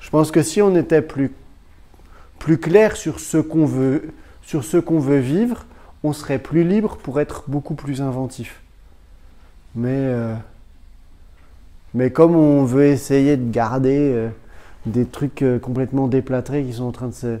[0.00, 1.32] Je pense que si on était plus,
[2.38, 4.10] plus clair sur ce qu'on veut,
[4.42, 5.66] sur ce qu'on veut vivre,
[6.04, 8.60] on serait plus libre pour être beaucoup plus inventif.
[9.74, 10.34] Mais, euh,
[11.94, 14.28] mais comme on veut essayer de garder euh,
[14.86, 17.38] des trucs complètement déplâtrés qui sont en train de se...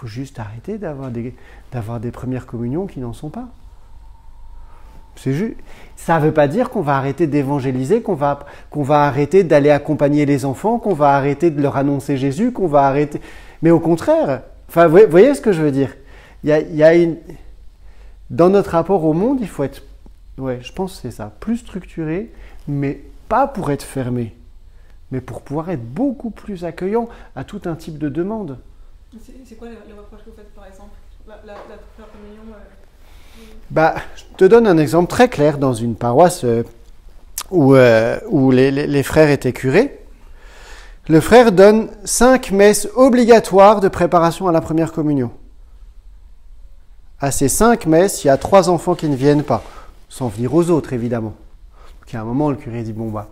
[0.00, 3.48] faut juste arrêter d'avoir des, premières communions qui n'en sont pas.
[5.14, 5.56] C'est juste.
[5.94, 8.38] Ça ne veut pas dire qu'on va arrêter d'évangéliser, qu'on va,
[8.70, 12.66] qu'on va arrêter d'aller accompagner les enfants, qu'on va arrêter de leur annoncer Jésus, qu'on
[12.66, 13.20] va arrêter.
[13.60, 14.40] Mais au contraire,
[14.74, 15.94] vous voyez ce que je veux dire?
[18.30, 19.82] Dans notre rapport au monde, il faut être,
[20.38, 22.32] ouais, je pense que c'est ça, plus structuré,
[22.66, 24.34] mais pas pour être fermé,
[25.10, 28.56] mais pour pouvoir être beaucoup plus accueillant à tout un type de demande.
[29.46, 30.90] C'est quoi les, reproches que vous faites, par exemple?
[31.26, 36.44] La, la, communion euh, bah, Je te donne un exemple très clair dans une paroisse
[36.44, 36.62] euh,
[37.50, 38.18] où, euh,
[38.52, 39.98] les, frères étaient curés.
[41.08, 45.32] Le frère donne cinq messes obligatoires de préparation à la première communion
[47.20, 49.62] à ces cinq messes, il y a trois enfants qui ne viennent pas,
[50.08, 51.34] sans venir aux autres évidemment.
[52.06, 53.28] Puis à un moment, le curé dit Bon, bah,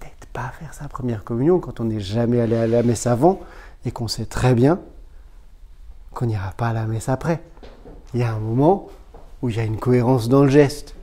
[0.00, 3.40] peut-être pas faire sa première communion quand on n'est jamais allé à la messe avant
[3.84, 4.80] et qu'on sait très bien
[6.12, 7.40] qu'on n'ira pas à la messe après.
[8.12, 8.88] Il y a un moment
[9.42, 10.94] où il y a une cohérence dans le geste.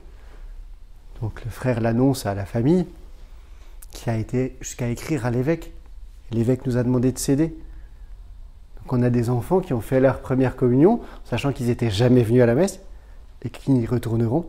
[1.22, 2.86] Donc le frère l'annonce à la famille
[3.90, 5.72] qui a été jusqu'à écrire à l'évêque.
[6.30, 7.56] L'évêque nous a demandé de céder.
[8.82, 12.22] Donc on a des enfants qui ont fait leur première communion, sachant qu'ils n'étaient jamais
[12.22, 12.80] venus à la messe
[13.42, 14.46] et qui n'y retourneront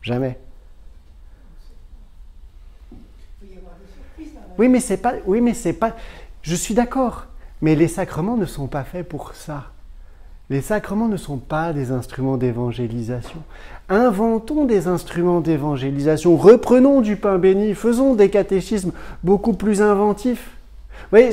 [0.00, 0.38] jamais.
[4.58, 5.14] Oui, mais c'est pas.
[5.24, 5.96] Oui, mais c'est pas.
[6.42, 7.27] Je suis d'accord.
[7.60, 9.72] Mais les sacrements ne sont pas faits pour ça.
[10.50, 13.42] Les sacrements ne sont pas des instruments d'évangélisation.
[13.90, 16.36] Inventons des instruments d'évangélisation.
[16.36, 17.74] Reprenons du pain béni.
[17.74, 18.92] Faisons des catéchismes
[19.22, 20.50] beaucoup plus inventifs.
[20.92, 21.30] Vous voyez,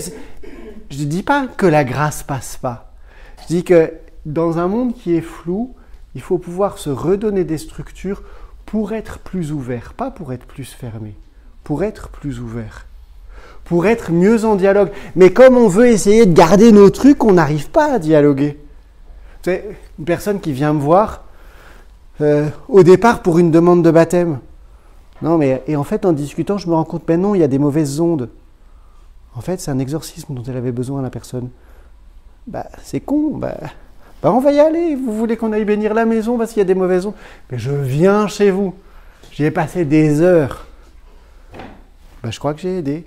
[0.89, 2.93] je ne dis pas que la grâce passe pas.
[3.43, 3.93] Je dis que
[4.25, 5.73] dans un monde qui est flou,
[6.13, 8.23] il faut pouvoir se redonner des structures
[8.65, 11.15] pour être plus ouvert, pas pour être plus fermé,
[11.63, 12.85] pour être plus ouvert
[13.65, 14.91] pour être mieux en dialogue.
[15.15, 18.57] Mais comme on veut essayer de garder nos trucs, on n'arrive pas à dialoguer.
[19.41, 21.23] Sais, une personne qui vient me voir
[22.21, 24.39] euh, au départ pour une demande de baptême.
[25.21, 27.43] Non, mais et en fait, en discutant, je me rends compte, ben non, il y
[27.43, 28.29] a des mauvaises ondes.
[29.35, 31.49] En fait, c'est un exorcisme dont elle avait besoin, la personne.
[32.47, 33.57] Bah, c'est con, bah,
[34.21, 34.95] bah, on va y aller.
[34.95, 37.15] Vous voulez qu'on aille bénir la maison parce qu'il y a des mauvaises ondes?
[37.51, 38.73] Mais je viens chez vous.
[39.31, 40.67] J'y ai passé des heures.
[42.23, 43.05] Bah, je crois que j'ai aidé.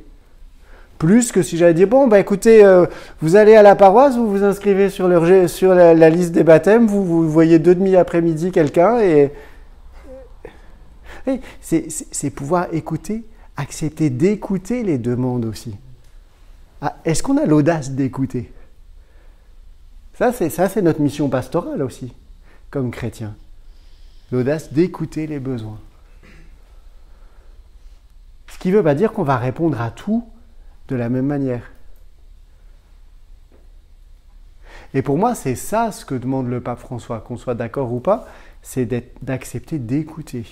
[0.99, 2.87] Plus que si j'avais dit, bon, bah écoutez, euh,
[3.21, 7.61] vous allez à la paroisse, vous vous inscrivez sur, la, liste des baptêmes, vous, voyez
[7.61, 9.33] deux demi après-midi quelqu'un et...
[11.61, 13.25] c'est pouvoir écouter,
[13.57, 15.77] accepter d'écouter les demandes aussi.
[16.81, 18.53] Ah, est-ce qu'on a l'audace d'écouter?
[20.15, 22.13] Ça, c'est notre mission pastorale aussi,
[22.71, 23.37] comme chrétien.
[24.33, 25.79] L'audace d'écouter les besoins.
[28.49, 30.25] Ce qui veut pas dire qu'on va répondre à tout
[30.89, 31.71] de la même manière.
[34.95, 38.01] Et pour moi, c'est ça ce que demande le pape François, qu'on soit d'accord ou
[38.01, 38.27] pas,
[38.63, 38.87] c'est
[39.23, 40.47] d'accepter d'écouter,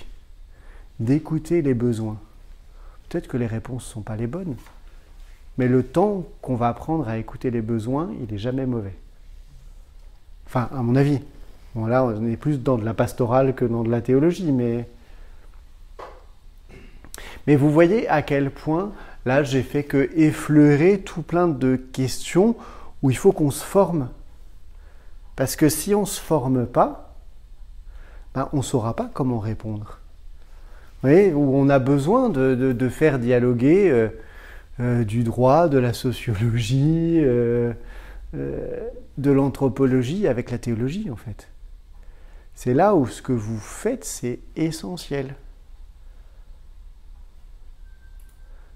[1.00, 2.18] d'écouter les besoins.
[3.08, 4.56] Peut-être que les réponses ne sont pas les bonnes,
[5.56, 8.94] mais le temps qu'on va apprendre à écouter les besoins, il n'est jamais mauvais.
[10.46, 11.20] Enfin, à mon avis.
[11.74, 14.88] Bon, là, on est plus dans de la pastorale que dans de la théologie, mais...
[17.46, 18.92] Mais vous voyez à quel point
[19.26, 22.54] Là, j'ai fait que effleurer tout plein de questions
[23.02, 24.08] où il faut qu'on se forme.
[25.34, 27.12] Parce que si on ne se forme pas,
[28.36, 29.98] ben, on ne saura pas comment répondre.
[31.02, 34.08] Vous voyez, où on a besoin de, faire dialoguer euh,
[34.78, 37.72] euh, du droit, de la sociologie, euh,
[38.32, 41.48] de l'anthropologie avec la théologie, en fait.
[42.54, 45.34] C'est là où ce que vous faites, c'est essentiel.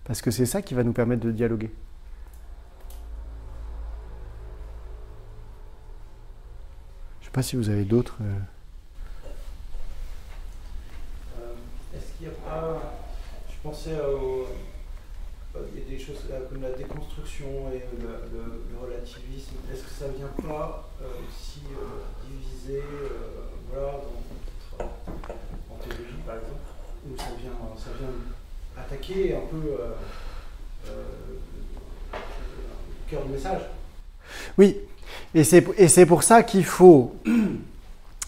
[0.04, 1.70] Parce que c'est ça qui va nous permettre de dialoguer.
[7.20, 8.16] Je ne sais pas si vous avez d'autres.
[8.22, 8.38] Euh,
[11.40, 12.96] euh, est-ce qu'il n'y a pas.
[13.48, 14.48] Je pensais au.
[15.56, 19.56] Euh, il y a des choses comme la déconstruction et le, relativisme.
[19.72, 21.60] Est-ce que ça ne vient pas aussi
[22.24, 22.82] diviser
[23.70, 24.00] voilà,
[24.78, 26.60] dans, en théologie par exemple
[27.06, 28.14] Ou ça vient, ça vient
[28.78, 29.92] attaquer un peu euh,
[30.88, 31.02] euh,
[32.12, 33.62] le cœur du message.
[34.58, 34.76] Oui,
[35.34, 37.14] et c'est pour ça qu'il faut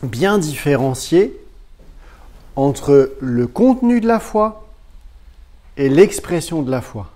[0.03, 1.37] bien différencier
[2.57, 4.69] entre le contenu de la foi
[5.77, 7.11] et l'expression de la foi.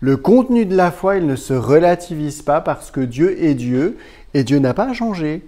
[0.00, 3.98] Le contenu de la foi, il ne se relativise pas parce que Dieu est Dieu
[4.32, 5.44] et Dieu n'a pas changé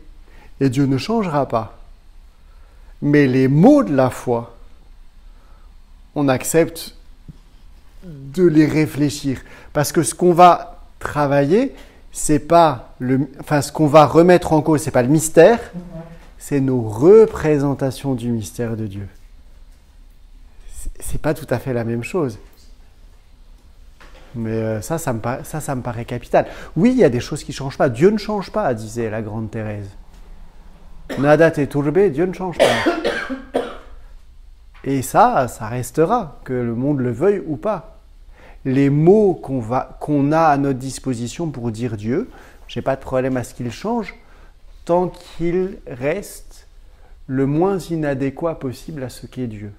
[0.61, 1.78] et Dieu ne changera pas.
[3.01, 4.57] Mais les mots de la foi,
[6.14, 6.94] on accepte
[8.04, 9.40] de les réfléchir.
[9.72, 11.74] Parce que ce qu'on va travailler,
[12.10, 15.58] c'est pas le, enfin, ce qu'on va remettre en cause, c'est pas le mystère,
[16.38, 19.08] c'est nos représentations du mystère de Dieu.
[21.00, 22.38] C'est pas tout à fait la même chose.
[24.34, 26.46] Mais euh, ça, ça me, ça, ça me paraît capital.
[26.76, 27.88] Oui, il y a des choses qui ne changent pas.
[27.88, 29.88] Dieu ne change pas, disait la grande Thérèse.
[31.18, 33.60] Nada te turbe, Dieu ne change pas.
[34.85, 38.01] Et ça, ça restera, que le monde le veuille ou pas.
[38.64, 42.28] Les mots qu'on a à notre disposition pour dire Dieu,
[42.68, 44.14] je n'ai pas de problème à ce qu'ils changent,
[44.85, 46.66] tant qu'ils restent
[47.26, 49.72] le moins inadéquat possible à ce qu'est Dieu.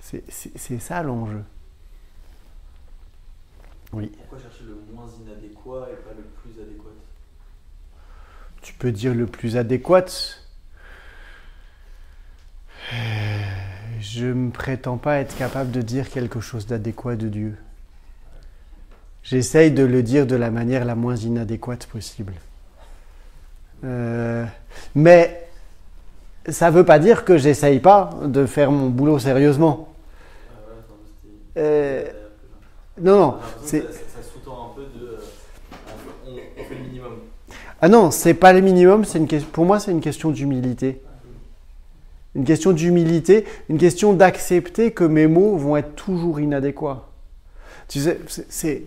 [0.00, 1.42] C'est ça l'enjeu.
[3.92, 4.12] Oui.
[4.18, 6.90] Pourquoi chercher le moins inadéquat et pas le plus adéquat?
[8.62, 10.04] Tu peux dire le plus adéquat
[14.00, 17.56] je ne me prétends pas être capable de dire quelque chose d'adéquat de Dieu.
[19.22, 22.32] J'essaye de le dire de la manière la moins inadéquate possible.
[23.84, 24.44] Euh,
[24.94, 25.46] mais
[26.48, 29.88] ça ne veut pas dire que j'essaye pas de faire mon boulot sérieusement.
[31.56, 32.04] Euh,
[33.00, 33.36] non, non.
[33.62, 33.82] C'est...
[33.82, 35.06] Ça sous-tend un peu de.
[35.06, 35.18] euh,
[36.26, 36.30] on,
[36.60, 37.12] on fait le minimum.
[37.82, 39.04] Ah non, c'est pas le minimum.
[39.04, 39.48] C'est une question.
[39.52, 41.02] Pour moi, c'est une question d'humilité.
[42.34, 47.08] Une question d'humilité, une question d'accepter que mes mots vont être toujours inadéquats.
[47.88, 48.84] C'est,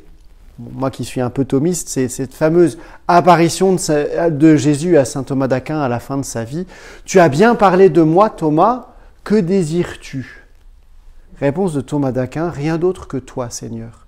[0.57, 2.77] moi qui suis un peu thomiste, c'est cette fameuse
[3.07, 6.65] apparition de Jésus à saint Thomas d'Aquin à la fin de sa vie.
[7.03, 8.89] Tu as bien parlé de moi, Thomas.
[9.25, 10.45] Que désires-tu?
[11.39, 14.07] Réponse de Thomas d'Aquin Rien d'autre que toi, Seigneur.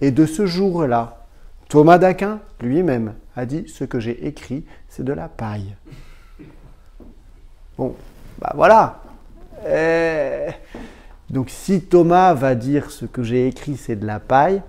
[0.00, 1.26] Et de ce jour-là,
[1.68, 5.74] Thomas d'Aquin lui-même a dit Ce que j'ai écrit, c'est de la paille.
[7.80, 7.94] Bon,
[8.38, 9.00] bah voilà.
[9.64, 10.50] Euh,
[11.30, 14.60] donc si Thomas va dire ce que j'ai écrit, c'est de la paille,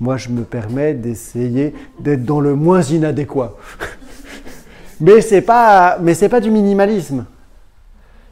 [0.00, 3.54] moi je me permets d'essayer d'être dans le moins inadéquat.
[5.00, 7.26] mais c'est pas, mais c'est pas du minimalisme.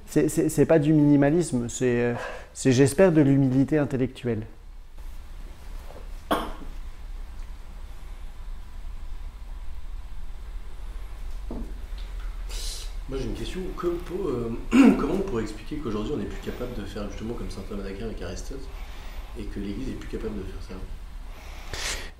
[0.09, 2.15] C'est- pas du minimalisme, euh,
[2.53, 4.41] c'est j'espère de l'humilité intellectuelle.
[13.09, 13.61] Moi j'ai une question.
[13.85, 17.63] Euh, comment on pourrait expliquer qu'aujourd'hui on n'est plus capable de faire justement comme saint
[17.69, 18.63] Thomas d'Aquin avec Aristote
[19.39, 20.75] et que l'Église est plus capable de faire ça?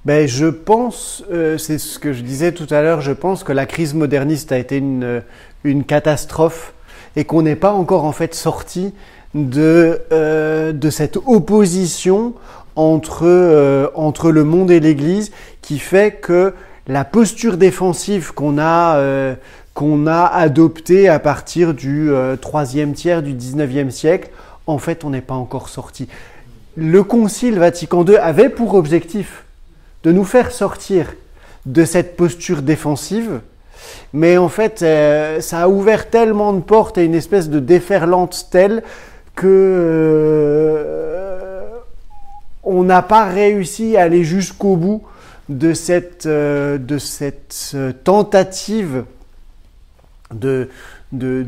[0.05, 3.51] Ben, je pense, euh, c'est ce que je disais tout à l'heure, je pense que
[3.51, 6.73] la crise moderniste a été une, euh, catastrophe
[7.17, 8.95] et qu'on n'est pas encore en fait sorti
[9.35, 12.35] de, de cette opposition
[12.77, 16.55] entre, entre le monde et l'Église qui fait que
[16.87, 19.37] la posture défensive qu'on a,
[19.77, 24.31] qu'on a adoptée à partir du euh, troisième tiers du 19e siècle,
[24.67, 26.09] en fait, on n'est pas encore sorti.
[26.77, 29.45] Le Concile Vatican II avait pour objectif
[30.03, 31.13] de nous faire sortir
[31.67, 33.41] de cette posture défensive,
[34.15, 38.47] mais en fait, euh, ça a ouvert tellement de portes et une espèce de déferlante
[38.51, 38.83] telle
[39.35, 40.87] que euh,
[42.63, 45.03] on n'a pas réussi à aller jusqu'au bout
[45.51, 49.05] de cette, de cette tentative
[50.33, 50.69] de,
[51.13, 51.45] de,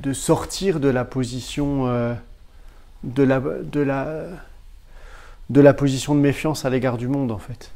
[0.00, 2.14] de, sortir de la position euh,
[3.04, 4.24] de la, de la,
[5.50, 7.70] de la position de méfiance à l'égard du monde en fait.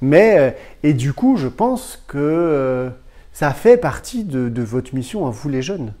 [0.00, 0.50] Mais, euh,
[0.82, 2.90] et du coup, je pense que euh,
[3.32, 5.92] ça fait partie de, votre mission à vous les jeunes.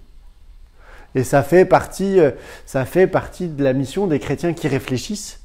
[1.14, 2.18] Et ça fait partie,
[2.66, 5.40] ça fait partie de la mission des chrétiens qui réfléchissent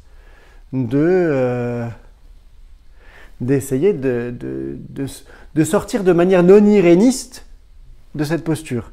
[0.74, 1.88] de
[3.42, 5.06] d'essayer de, de, de,
[5.60, 7.46] de sortir de manière non iréniste
[8.16, 8.92] de cette posture.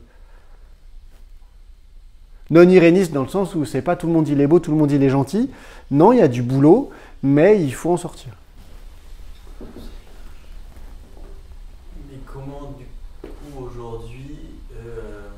[2.51, 4.73] Non iréniste dans le sens où c'est pas tout le monde il est beau, tout
[4.73, 5.49] le monde il est gentil.
[5.93, 6.91] Non, il y a du boulot,
[7.23, 8.33] mais il faut en sortir.
[12.11, 12.87] Mais comment, du
[13.23, 14.37] coup, aujourd'hui,
[14.73, 15.29] euh,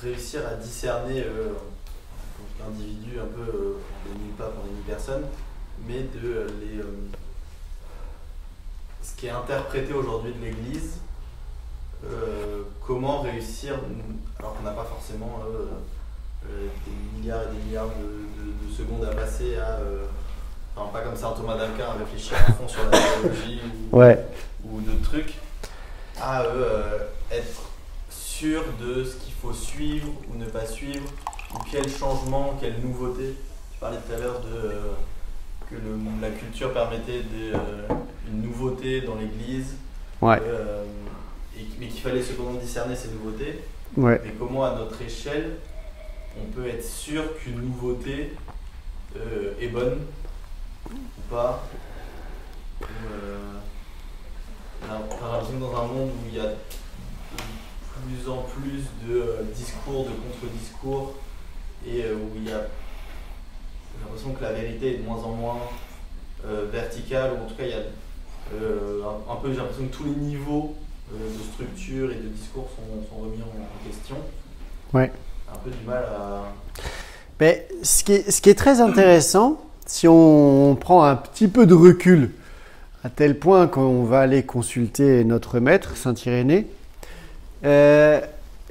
[0.00, 1.54] réussir à discerner euh,
[2.58, 3.76] qu'individu un peu, euh,
[4.06, 5.24] on n'est pape, on n'est personne,
[5.88, 7.08] mais de euh, les, euh,
[9.18, 10.98] qui est interprété aujourd'hui de l'Église,
[12.04, 13.74] euh, comment réussir,
[14.38, 15.66] alors qu'on n'a pas forcément euh,
[16.48, 20.04] euh, des milliards et des milliards de, de- de secondes à passer à, euh,
[20.76, 23.60] enfin pas comme saint Thomas d'Aquin à réfléchir à fond sur la théologie
[23.92, 24.24] ou, Ouais.
[24.64, 25.34] ou d'autres trucs,
[26.20, 26.44] à
[27.32, 27.62] être
[28.10, 31.08] sûr de ce qu'il faut suivre ou ne pas suivre,
[31.54, 33.34] ou quel changement, quelle nouveauté.
[33.72, 34.72] Tu parlais tout à l'heure de
[35.68, 37.52] que le- la culture permettait de,
[38.30, 39.74] une nouveauté dans l'Église,
[40.20, 40.40] Ouais.
[40.42, 40.84] euh,
[41.56, 43.60] et- mais qu'il fallait cependant discerner ces nouveautés.
[43.96, 44.20] Ouais.
[44.24, 45.56] Mais comment à notre échelle
[46.40, 48.32] on peut être sûr qu'une nouveauté
[49.16, 49.98] euh, est bonne
[50.90, 51.66] ou pas?
[52.82, 52.86] Euh,
[54.82, 56.54] on a l'impression dans un monde où il y a de
[58.06, 61.14] plus en plus de discours, de contre-discours,
[61.86, 65.58] et où il y a j'ai l'impression que la vérité est de moins en moins
[66.46, 67.82] euh, verticale, ou en tout cas il y a
[68.54, 70.74] un, un peu, j'ai l'impression que tous les niveaux
[71.14, 74.16] euh, de structure et de discours sont, sont remis en, question.
[74.92, 75.10] Ouais.
[75.50, 76.42] Un peu du mal à.
[77.40, 81.64] Mais ce qui est, ce qui est très intéressant, si on prend un petit peu
[81.64, 82.32] de recul,
[83.04, 86.66] à tel point qu'on va aller consulter notre maître, Saint Irénée,
[87.64, 88.20] euh,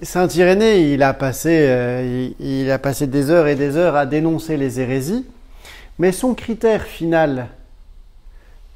[0.03, 3.95] Saint Irénée, il a, passé, euh, il, il a passé des heures et des heures
[3.95, 5.25] à dénoncer les hérésies,
[5.97, 7.47] mais son critère final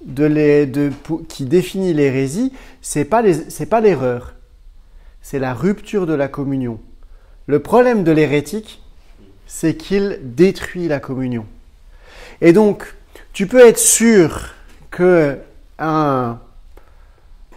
[0.06, 0.92] de
[1.28, 2.52] qui définit l'hérésie,
[2.82, 3.24] c'est pas
[3.70, 4.34] pas l'erreur,
[5.22, 6.80] c'est la rupture de la communion.
[7.48, 8.82] Le problème de l'hérétique,
[9.46, 11.46] c'est qu'il détruit la communion.
[12.40, 12.96] Et donc,
[13.34, 14.54] tu peux être sûr
[14.90, 15.38] que
[15.78, 16.40] un,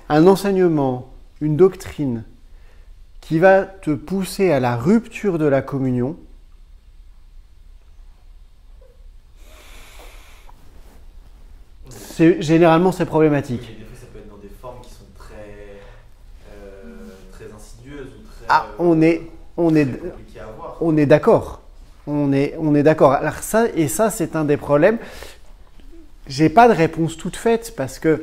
[0.08, 2.24] un enseignement, une doctrine
[3.20, 6.16] qui va te pousser à la rupture de la communion,
[11.88, 13.62] c'est- généralement c'est problématique.
[13.68, 15.80] Mais des fois, ça peut être dans des formes qui sont très,
[16.52, 16.92] euh,
[17.32, 19.22] très insidieuses ou très, Ah, euh, on est,
[19.56, 19.88] on est,
[20.80, 21.60] on est d'accord.
[22.06, 23.12] On est, on est d'accord.
[23.12, 24.98] Alors ça, et ça, c'est un des problèmes.
[26.26, 28.22] J'ai pas de réponse toute faite parce que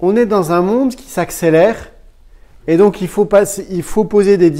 [0.00, 1.90] on est dans un monde qui s'accélère
[2.66, 4.52] et donc il faut pas, il faut poser des,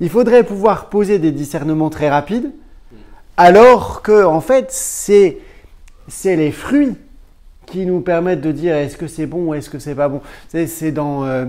[0.00, 2.50] il faudrait pouvoir poser des discernements très rapides,
[3.36, 5.38] alors que en fait c'est,
[6.08, 6.96] c'est les fruits
[7.70, 10.20] qui nous permettent de dire est-ce que c'est bon ou est-ce que c'est pas bon.
[10.48, 11.46] C'est, dans, euh,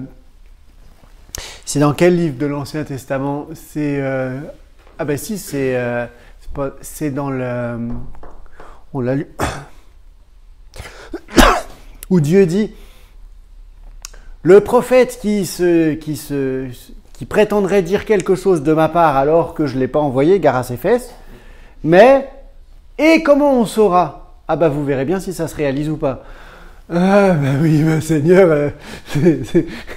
[1.65, 4.39] c'est dans quel livre de l'Ancien Testament C'est euh,
[4.99, 6.05] ah ben si c'est euh,
[6.81, 7.77] c'est dans le
[8.93, 9.27] on l'a lu
[12.09, 12.73] où Dieu dit
[14.43, 16.67] le prophète qui se qui se
[17.13, 20.57] qui prétendrait dire quelque chose de ma part alors que je l'ai pas envoyé gare
[20.57, 21.13] à ses fesses
[21.83, 22.29] mais
[22.99, 24.20] et comment on saura
[24.51, 26.23] ah bah vous verrez bien si ça se réalise ou pas
[26.89, 28.69] ah bah oui bah Seigneur euh,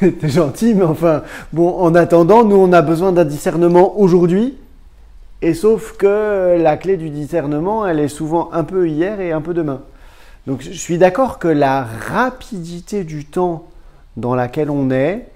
[0.01, 1.23] t'es gentil mais enfin
[1.53, 4.55] bon en attendant nous on a besoin d'un discernement aujourd'hui
[5.45, 9.43] et sauf que la clé du discernement, elle est souvent un peu hier et un
[9.43, 9.83] peu demain.
[10.47, 13.69] Donc je suis d'accord que la rapidité du temps
[14.17, 15.29] dans laquelle on est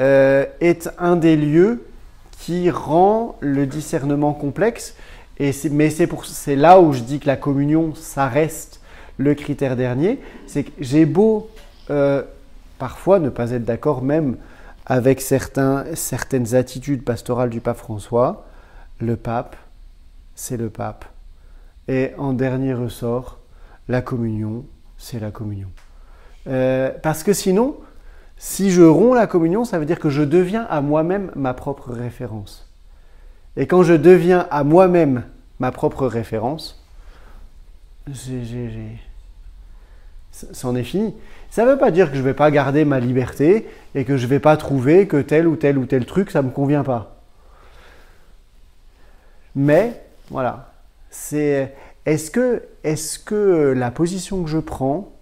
[0.00, 1.84] euh, est un des lieux
[2.40, 4.96] qui rend le discernement complexe.
[5.38, 8.80] Mais c'est là où je dis que la communion, ça reste
[9.18, 10.20] le critère dernier.
[10.46, 11.50] C'est que j'ai beau
[11.90, 12.22] euh,
[12.78, 14.36] parfois ne pas être d'accord même
[14.86, 18.46] avec certaines attitudes pastorales du pape François.
[19.00, 19.56] Le pape,
[20.34, 21.04] c'est le pape.
[21.88, 23.38] Et en dernier ressort,
[23.88, 24.64] la communion,
[24.98, 25.68] c'est la communion.
[26.46, 27.76] Euh, parce que sinon,
[28.36, 31.90] si je romps la communion, ça veut dire que je deviens à moi-même ma propre
[31.90, 32.63] référence.
[33.56, 35.24] Et quand je deviens à moi-même
[35.60, 36.84] ma propre référence,
[40.52, 41.14] c'en est fini.
[41.50, 44.16] Ça ne veut pas dire que je ne vais pas garder ma liberté et que
[44.16, 46.52] je ne vais pas trouver que tel ou tel ou tel truc, ça ne me
[46.52, 47.16] convient pas.
[49.54, 50.72] Mais, voilà,
[51.10, 51.74] c'est
[52.06, 55.12] est-ce que, est que la position que je prends,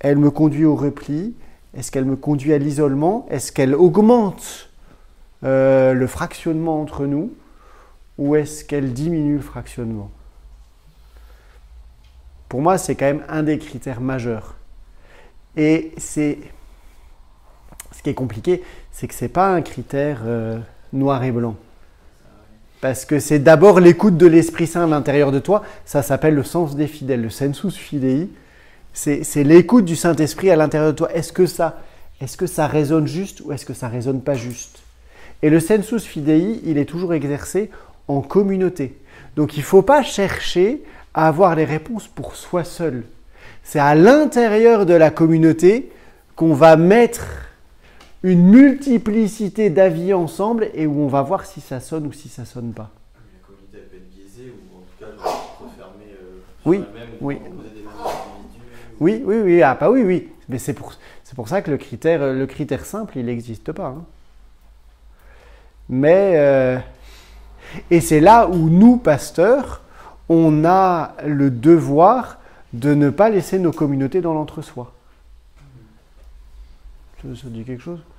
[0.00, 1.34] elle me conduit au repli?
[1.76, 3.26] Est-ce qu'elle me conduit à l'isolement?
[3.30, 4.70] Est-ce qu'elle augmente
[5.44, 7.30] euh, le fractionnement entre nous?
[8.18, 10.10] Ou est-ce qu'elle diminue le fractionnement?
[12.48, 14.54] Pour moi, c'est quand même un des critères majeurs.
[15.56, 16.38] Et c'est
[17.92, 20.58] ce qui est compliqué, c'est que c'est pas un critère euh,
[20.92, 21.56] noir et blanc.
[22.80, 25.62] Parce que c'est d'abord l'écoute de l'Esprit Saint à l'intérieur de toi.
[25.84, 28.28] Ça s'appelle le sens des fidèles, le sensus fidei.
[28.92, 31.12] C'est c'est l'écoute du Saint-Esprit à l'intérieur de toi.
[31.12, 31.80] Est-ce que ça,
[32.20, 34.82] est-ce que ça résonne juste ou est-ce que ça résonne pas juste?
[35.42, 37.70] Et le sensus fidei, il est toujours exercé
[38.16, 38.98] en communauté.
[39.36, 40.82] Donc il ne faut pas chercher
[41.14, 43.04] à avoir les réponses pour soi seul.
[43.62, 45.90] C'est à l'intérieur de la communauté
[46.36, 47.26] qu'on va mettre
[48.22, 52.44] une multiplicité d'avis ensemble et où on va voir si ça sonne ou si ça
[52.44, 52.90] sonne pas.
[53.14, 56.84] La communauté elle peut être biaisée ou en tout cas genre, refermée euh, Oui,
[57.20, 57.34] oui.
[57.36, 57.82] des.
[59.00, 60.28] Oui, oui, oui, ah bah oui, oui.
[60.48, 60.94] Mais c'est pour,
[61.24, 63.86] c'est pour ça que le critère, le critère simple, il n'existe pas.
[63.86, 64.04] hein.
[65.88, 66.78] Mais, euh,
[67.90, 69.82] et c'est là où nous, pasteurs,
[70.28, 72.38] on a le devoir
[72.72, 74.92] de ne pas laisser nos communautés dans l'entre-soi.
[77.22, 78.00] Ça, dit quelque chose?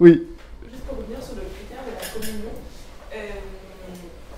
[0.00, 0.28] Oui.
[0.62, 2.54] Juste pour revenir sur le critère de la communion,
[3.10, 3.42] euh,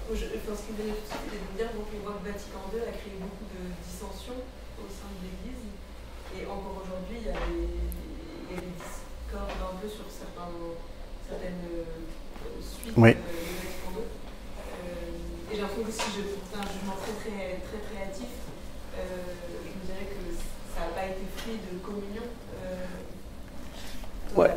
[0.09, 2.01] je, enfin, ce qui me venait tout de suite, c'était de me dire donc, on
[2.01, 4.41] voit que Vatican II a créé beaucoup de dissensions
[4.81, 5.69] au sein de l'Église.
[6.33, 10.09] Et encore aujourd'hui, il y a des, il y a des discordes un peu sur
[10.09, 10.49] certains,
[11.29, 11.85] certaines euh,
[12.65, 13.11] suites Oui.
[13.11, 13.15] euh,
[15.51, 18.29] et j'ai l'impression que si je fais un jugement très, très, très, hâtif,
[18.99, 19.01] euh,
[19.65, 20.19] je me dirais que
[20.75, 22.23] ça n'a pas été fruit de communion.
[22.65, 22.85] Euh,
[24.37, 24.51] Ouais.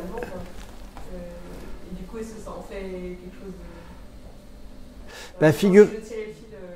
[1.90, 3.64] et du coup, est-ce que ça en fait quelque chose de.
[5.38, 5.88] Enfin, figure-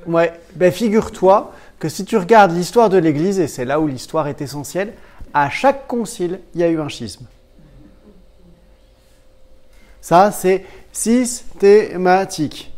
[0.07, 4.27] Ouais, ben figure-toi que si tu regardes l'histoire de l'Église, et c'est là où l'histoire
[4.27, 4.93] est essentielle,
[5.33, 7.25] à chaque concile, il y a eu un schisme.
[10.01, 12.71] Ça, c'est systématique.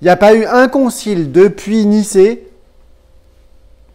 [0.00, 2.48] Il n'y a pas eu un concile depuis Nicée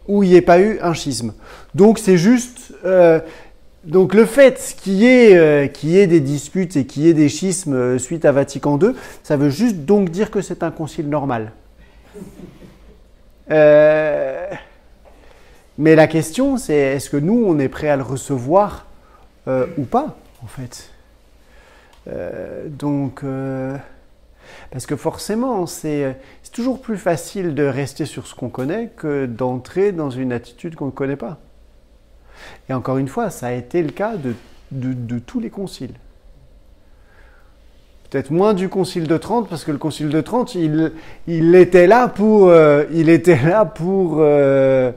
[0.06, 1.32] où il n'y ait pas eu un schisme.
[1.74, 3.20] Donc c'est juste, euh,
[3.84, 7.08] donc le fait qu'il y, ait, euh, qu'il y ait des disputes et qu'il y
[7.08, 8.90] ait des schismes euh, suite à Vatican II,
[9.22, 11.52] ça veut juste donc dire que c'est un concile normal.
[15.76, 18.86] Mais la question, c'est est-ce que nous, on est prêt à le recevoir
[19.46, 20.93] ou pas, en fait?
[22.08, 23.76] Euh, Donc, euh,
[24.70, 29.26] parce que forcément, c'est c'est toujours plus facile de rester sur ce qu'on connaît que
[29.26, 31.38] d'entrer dans une attitude qu'on ne connaît pas.
[32.68, 34.34] Et encore une fois, ça a été le cas de,
[34.70, 35.94] de- de tous les conciles.
[38.10, 40.92] Peut-être moins du concile de Trente, parce que le concile de Trente, il,
[41.26, 44.92] il était là pour, euh, il était là pour, euh,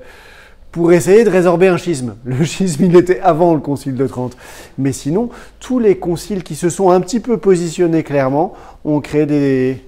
[0.71, 2.15] pour essayer de résorber un schisme.
[2.25, 4.37] Le schisme, il était avant le concile de Trente.
[4.77, 5.29] Mais sinon,
[5.59, 8.53] tous les conciles qui se sont un petit peu positionnés clairement
[8.85, 9.81] ont créé des,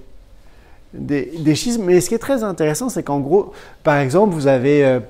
[1.54, 1.84] schismes.
[1.84, 3.52] Mais ce qui est très intéressant, c'est qu'en gros,
[3.84, 5.00] par exemple, vous avez euh,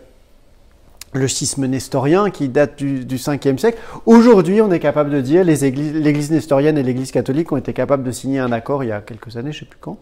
[1.13, 3.79] le schisme nestorien qui date du, du 5e siècle.
[4.07, 8.13] Aujourd'hui, on est capable de dire, l'Église nestorienne et l'Église catholique ont été capables de
[8.13, 9.99] signer un accord il y a quelques années, je ne sais plus quand,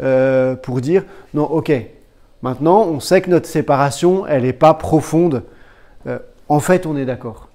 [0.00, 1.04] euh, pour dire,
[1.34, 1.72] non, ok,
[2.42, 5.42] maintenant, on sait que notre séparation, elle n'est pas profonde.
[6.06, 7.48] Euh, en fait, on est d'accord.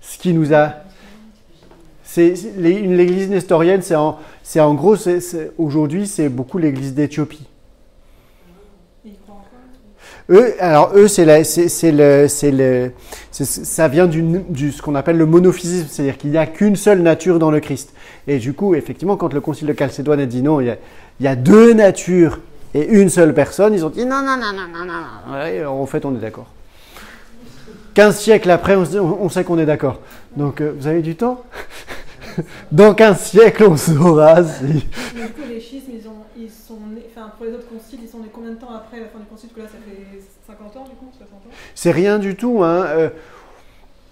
[0.00, 0.74] Ce qui nous a...
[2.16, 4.96] L'Église nestorienne, c'est en, gros,
[5.56, 7.46] aujourd'hui, c'est beaucoup l'Église d'Éthiopie.
[10.30, 11.44] Eux, alors eux, c'est
[13.30, 17.00] ça vient du, du ce qu'on appelle le monophysisme, c'est-à-dire qu'il n'y a qu'une seule
[17.00, 17.94] nature dans le Christ.
[18.26, 20.76] Et du coup, effectivement, quand le Concile de Chalcédoine a dit non, il
[21.20, 22.40] y a deux natures
[22.74, 25.34] et une seule personne, ils ont dit non, non, non, non, non, non.
[25.34, 26.46] Ouais, en fait, on est d'accord.
[27.94, 30.00] 15 siècles après, on, sait qu'on est d'accord.
[30.36, 31.42] Donc, euh, vous avez du temps?
[32.72, 34.86] Dans 15 siècles, on saura si...
[35.16, 37.98] Mais du coup, les schismes, ils, ont, ils sont nés, enfin, pour les autres conciles,
[38.04, 39.48] ils sont nés combien de temps après la fin du concile?
[39.56, 42.62] Parce que là, ça fait 50 ans, du coup, 60 ans C'est rien du tout.
[42.62, 42.84] Hein.
[42.86, 43.08] euh,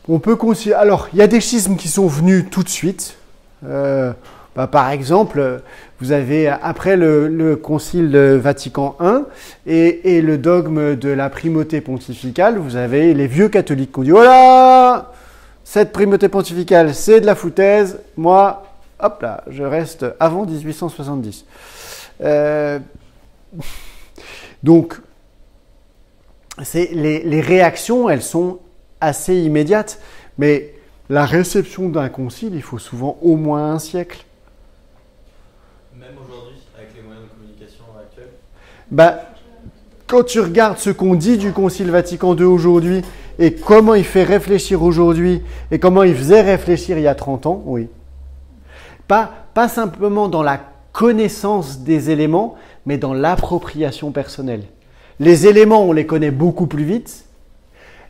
[0.09, 0.81] on peut considérer.
[0.81, 3.17] Alors, il y a des schismes qui sont venus tout de suite.
[3.65, 4.13] Euh,
[4.55, 5.59] bah, par exemple, euh,
[6.01, 9.23] vous avez après le, le concile Vatican I
[9.67, 14.11] et, le dogme de la primauté pontificale, vous avez les vieux catholiques qui ont dit
[14.11, 15.13] voilà,
[15.65, 17.99] cette primauté pontificale, c'est de la foutaise.
[18.17, 18.63] Moi,
[19.01, 21.45] hop là, je reste avant 1870.
[22.23, 22.79] Euh,
[24.63, 25.01] donc,
[26.75, 28.59] les réactions, elles sont
[29.01, 30.01] assez immédiates,
[30.39, 30.75] mais
[31.09, 34.25] la réception d'un concile, il faut souvent au moins un siècle.
[35.95, 38.33] Même aujourd'hui, avec les moyens de communication actuels.
[38.91, 39.21] Bah,
[40.07, 43.03] quand tu regardes ce qu'on dit du Concile Vatican II aujourd'hui
[43.39, 47.47] et comment il fait réfléchir aujourd'hui et comment il faisait réfléchir il y a 30
[47.47, 47.89] ans, oui.
[49.09, 50.61] Pas, pas simplement dans la
[50.93, 52.55] connaissance des éléments,
[52.87, 54.63] mais dans l'appropriation personnelle.
[55.21, 57.27] Les éléments, on les connaît beaucoup plus vite,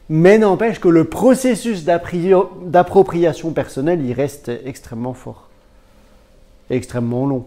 [0.09, 5.49] mais n'empêche que le processus d'appropriation personnelle, il reste extrêmement fort,
[6.71, 7.47] et extrêmement long.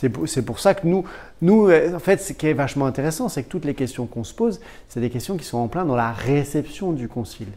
[0.00, 1.04] C'est pour, ça que nous,
[1.42, 4.22] nous, euh, en fait, ce qui est vachement intéressant, c'est que toutes les questions qu'on
[4.22, 7.48] se pose, c'est des questions qui sont en plein dans la réception du concile.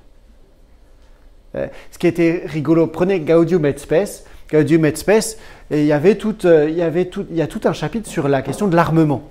[1.54, 4.26] Euh, ce qui était rigolo, prenez Gaudium et Spes.
[4.50, 5.38] Gaudium et Spes,
[5.70, 7.74] et il y avait tout, euh, il y avait tout, il y a tout un
[7.74, 9.30] chapitre sur la question de l'armement.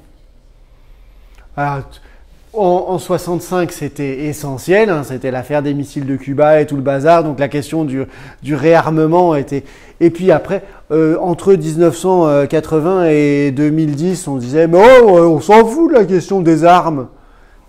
[2.52, 6.82] En, en 65, c'était essentiel, hein, c'était l'affaire des missiles de Cuba et tout le
[6.82, 8.06] bazar, donc la question du,
[8.54, 9.62] réarmement était.
[10.00, 15.64] Et puis après, euh, entre 1980 et 2010, on disait, mais oh, euh, on s'en
[15.64, 17.06] fout de la question des armes.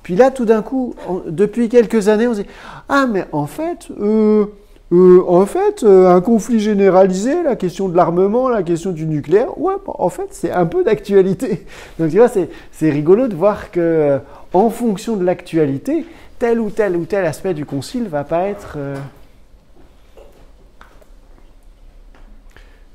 [0.02, 0.95] Puis là, tout d'un coup,
[1.28, 2.48] depuis quelques années, on se dit,
[2.90, 4.45] ah, mais en fait, euh,
[4.91, 9.57] euh, en fait, euh, un conflit généralisé, la question de l'armement, la question du nucléaire,
[9.57, 11.65] ouais, en fait, c'est un peu d'actualité.
[11.99, 12.49] Donc tu vois, c'est,
[12.89, 14.19] rigolo de voir que, euh,
[14.53, 16.05] en fonction de l'actualité,
[16.39, 18.77] tel ou tel ou tel aspect du concile va pas être,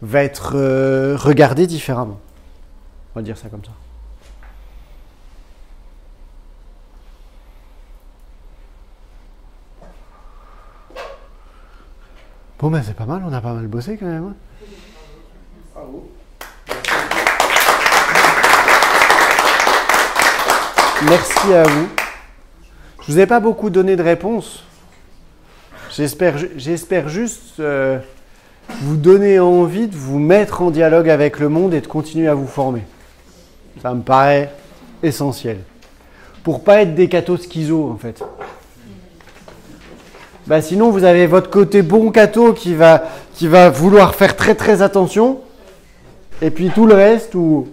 [0.02, 0.52] va être
[1.14, 2.18] regardé différemment.
[3.14, 3.70] On va dire ça comme ça.
[12.58, 14.32] Bon ben c'est pas mal, on a pas mal bossé quand même.
[14.32, 14.34] hein.
[21.08, 21.88] Merci à vous.
[23.02, 24.64] Je vous ai pas beaucoup donné de réponses.
[25.90, 27.98] J'espère juste euh,
[28.80, 32.34] vous donner envie de vous mettre en dialogue avec le monde et de continuer à
[32.34, 32.82] vous former.
[33.82, 34.52] Ça me paraît
[35.02, 35.58] essentiel.
[36.42, 38.22] Pour pas être des cathos schizo en fait
[40.46, 43.04] bah sinon vous avez votre côté bon cato qui va,
[43.34, 45.40] qui va vouloir faire très très attention,
[46.40, 47.68] et puis tout le reste où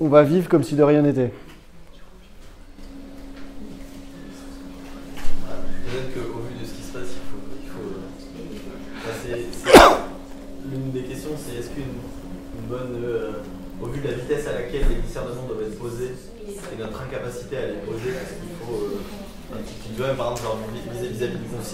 [0.00, 1.30] on va vivre comme si de rien n'était.
[5.86, 7.14] Peut-être qu'au vu de ce qui se passe,
[7.62, 7.78] il faut.
[9.28, 9.80] Il euh,
[10.70, 11.84] L'une des questions, c'est est-ce qu'une
[12.68, 13.00] bonne.
[13.04, 13.30] Euh,
[13.80, 16.14] au vu de la vitesse à laquelle les discernements doivent être posés
[16.46, 18.74] et notre incapacité à les poser, est-ce qu'il faut.
[18.74, 19.00] Euh,
[19.52, 20.71] un petit, par exemple,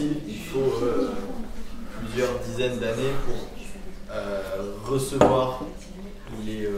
[0.00, 1.10] il faut euh,
[2.00, 3.48] plusieurs dizaines d'années pour
[4.12, 4.40] euh,
[4.86, 5.62] recevoir
[6.46, 6.70] les, euh,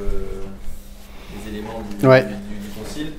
[1.34, 2.22] les éléments du, Ouais.
[2.24, 3.12] du- du- du concile.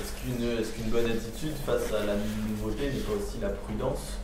[0.00, 2.14] Est-ce qu'une est bonne attitude face à la
[2.48, 4.18] nouveauté n'est pas aussi la prudence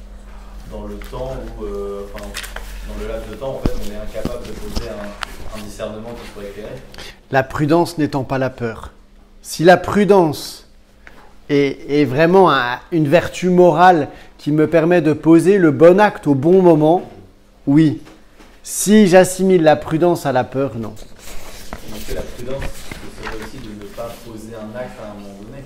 [0.70, 1.64] dans le temps où,
[2.14, 2.24] enfin,
[2.88, 6.10] dans le laps de temps, en fait, on est incapable de poser un, un discernement
[6.10, 6.72] qui soit éclairé?
[7.30, 8.92] La prudence n'étant pas la peur.
[9.42, 10.66] Si la prudence
[11.48, 14.08] est, est vraiment un- une vertu morale
[14.38, 17.10] qui me permet de poser le bon acte au bon moment,
[17.66, 18.00] oui.
[18.62, 20.94] Si j'assimile la prudence à la peur, non.
[22.14, 25.64] La prudence, ce serait aussi de ne pas poser un acte à un moment donné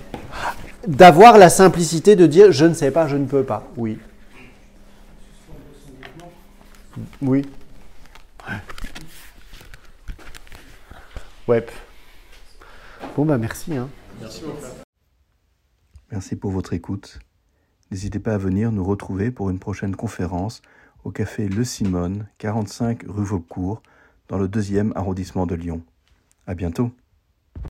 [0.87, 3.63] D'avoir la simplicité de dire je ne sais pas, je ne peux pas.
[3.77, 3.99] Oui.
[7.21, 7.43] Oui.
[11.47, 11.65] Ouais.
[13.15, 13.75] Bon bah merci.
[13.75, 13.89] Hein.
[14.21, 14.71] Merci mon frère.
[16.11, 17.19] Merci pour votre écoute.
[17.93, 20.63] N'hésitez pas à venir nous retrouver pour une prochaine conférence
[21.03, 23.83] au café Le Simone, 45 rue Vaucourt,
[24.29, 25.83] dans le deuxième arrondissement de Lyon.
[26.47, 26.89] À bientôt.